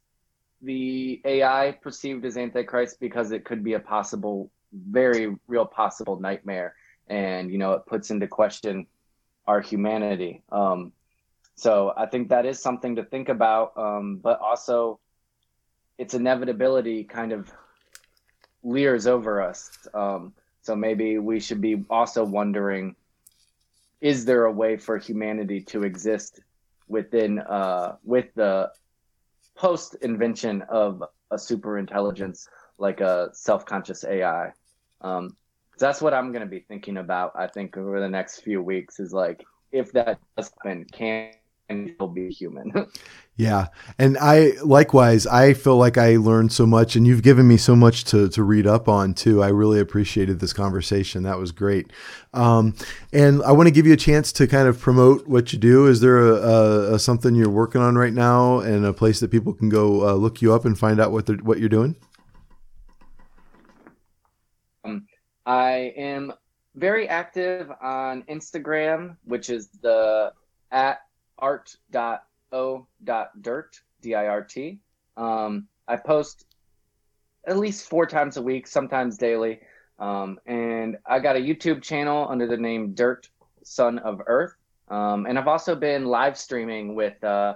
[0.62, 2.99] the AI perceived as Antichrist?
[3.01, 6.74] Because it could be a possible, very real possible nightmare,
[7.09, 8.86] and you know, it puts into question
[9.47, 10.42] our humanity.
[10.51, 10.92] Um,
[11.57, 14.98] So I think that is something to think about, um, but also
[15.98, 17.52] its inevitability kind of
[18.62, 19.70] leers over us.
[19.94, 20.32] Um,
[20.62, 22.96] so maybe we should be also wondering
[24.00, 26.40] is there a way for humanity to exist
[26.88, 28.70] within uh, with the
[29.55, 34.52] post invention of a super intelligence like a self-conscious AI?
[35.00, 35.36] Um,
[35.78, 37.32] that's what I'm going to be thinking about.
[37.34, 41.32] I think over the next few weeks is like if that does happen, can
[41.71, 42.73] will be human.
[43.37, 43.69] yeah.
[43.99, 47.75] And I likewise, I feel like I learned so much and you've given me so
[47.75, 49.43] much to, to read up on too.
[49.43, 51.23] I really appreciated this conversation.
[51.23, 51.93] That was great.
[52.33, 52.75] Um,
[53.12, 55.87] and I want to give you a chance to kind of promote what you do.
[55.87, 59.31] Is there a, a, a something you're working on right now and a place that
[59.31, 61.97] people can go uh, look you up and find out what what you're doing?
[64.85, 65.07] Um,
[65.47, 66.33] I am
[66.75, 70.33] very active on Instagram, which is the
[70.71, 70.99] at
[71.39, 71.80] art.o.dirt,
[74.01, 74.80] D-I-R-T.
[75.16, 76.47] Um, I post
[77.47, 79.61] at least four times a week, sometimes daily.
[79.99, 83.28] Um, and I got a YouTube channel under the name Dirt
[83.62, 84.55] Son of Earth.
[84.89, 87.55] Um, and I've also been live streaming with uh,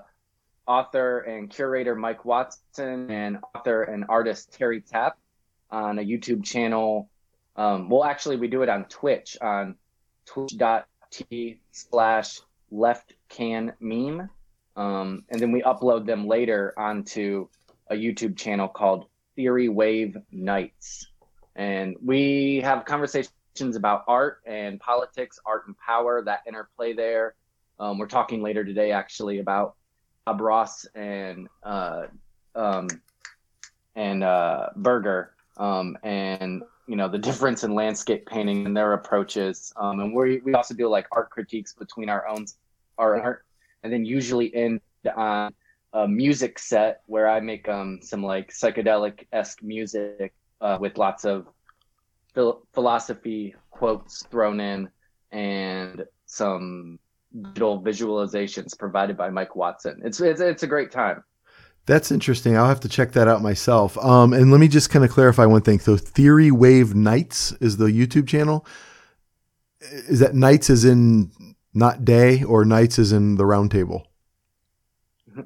[0.66, 5.18] author and curator Mike Watson and author and artist Terry Tapp
[5.70, 7.10] on a YouTube channel.
[7.56, 9.74] Um, well, actually, we do it on Twitch on
[10.26, 14.28] twitch.tv slash left can meme.
[14.76, 17.48] Um, and then we upload them later onto
[17.90, 19.06] a YouTube channel called
[19.36, 21.06] Theory Wave Nights.
[21.56, 23.30] And we have conversations
[23.74, 27.34] about art and politics, art and power, that interplay there.
[27.80, 29.74] Um, we're talking later today actually about
[30.24, 32.06] Bob Ross and uh,
[32.54, 32.88] um,
[33.96, 39.72] and uh, Berger um, and you know the difference in landscape painting and their approaches.
[39.76, 42.46] Um, and we we also do like art critiques between our own
[42.98, 43.44] our art,
[43.82, 44.80] and then usually end
[45.16, 45.54] on
[45.92, 51.24] a music set where I make um some like psychedelic esque music uh, with lots
[51.24, 51.46] of
[52.34, 54.88] phil- philosophy quotes thrown in
[55.32, 56.98] and some
[57.42, 60.00] digital visualizations provided by Mike Watson.
[60.04, 61.22] It's it's it's a great time.
[61.86, 62.54] That's interesting.
[62.54, 63.96] I'll have to check that out myself.
[63.96, 65.78] Um, and let me just kind of clarify one thing.
[65.78, 68.66] So, Theory Wave Nights is the YouTube channel.
[69.80, 71.30] Is that nights as in
[71.74, 74.07] not day or nights as in the round table?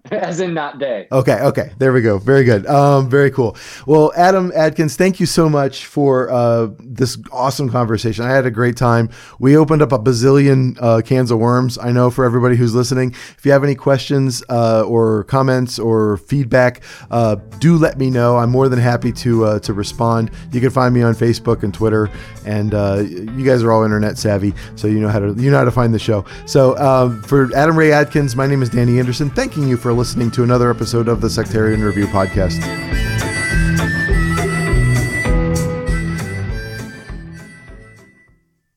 [0.11, 1.07] As in not day.
[1.12, 1.72] Okay, okay.
[1.78, 2.18] There we go.
[2.18, 2.66] Very good.
[2.66, 3.57] Um, very cool.
[3.86, 8.24] Well, Adam Adkins, thank you so much for uh, this awesome conversation.
[8.24, 9.11] I had a great time.
[9.38, 11.78] We opened up a bazillion uh, cans of worms.
[11.78, 16.16] I know for everybody who's listening, if you have any questions uh, or comments or
[16.18, 18.36] feedback, uh, do let me know.
[18.36, 20.30] I'm more than happy to uh, to respond.
[20.53, 22.09] You can find me on Facebook and Twitter,
[22.47, 25.59] and uh, you guys are all internet savvy, so you know how to you know
[25.59, 26.24] how to find the show.
[26.47, 29.30] So um, for Adam Ray Adkins, my name is Danny Anderson.
[29.30, 33.12] Thanking you for listening to another episode of the Sectarian Review Podcast.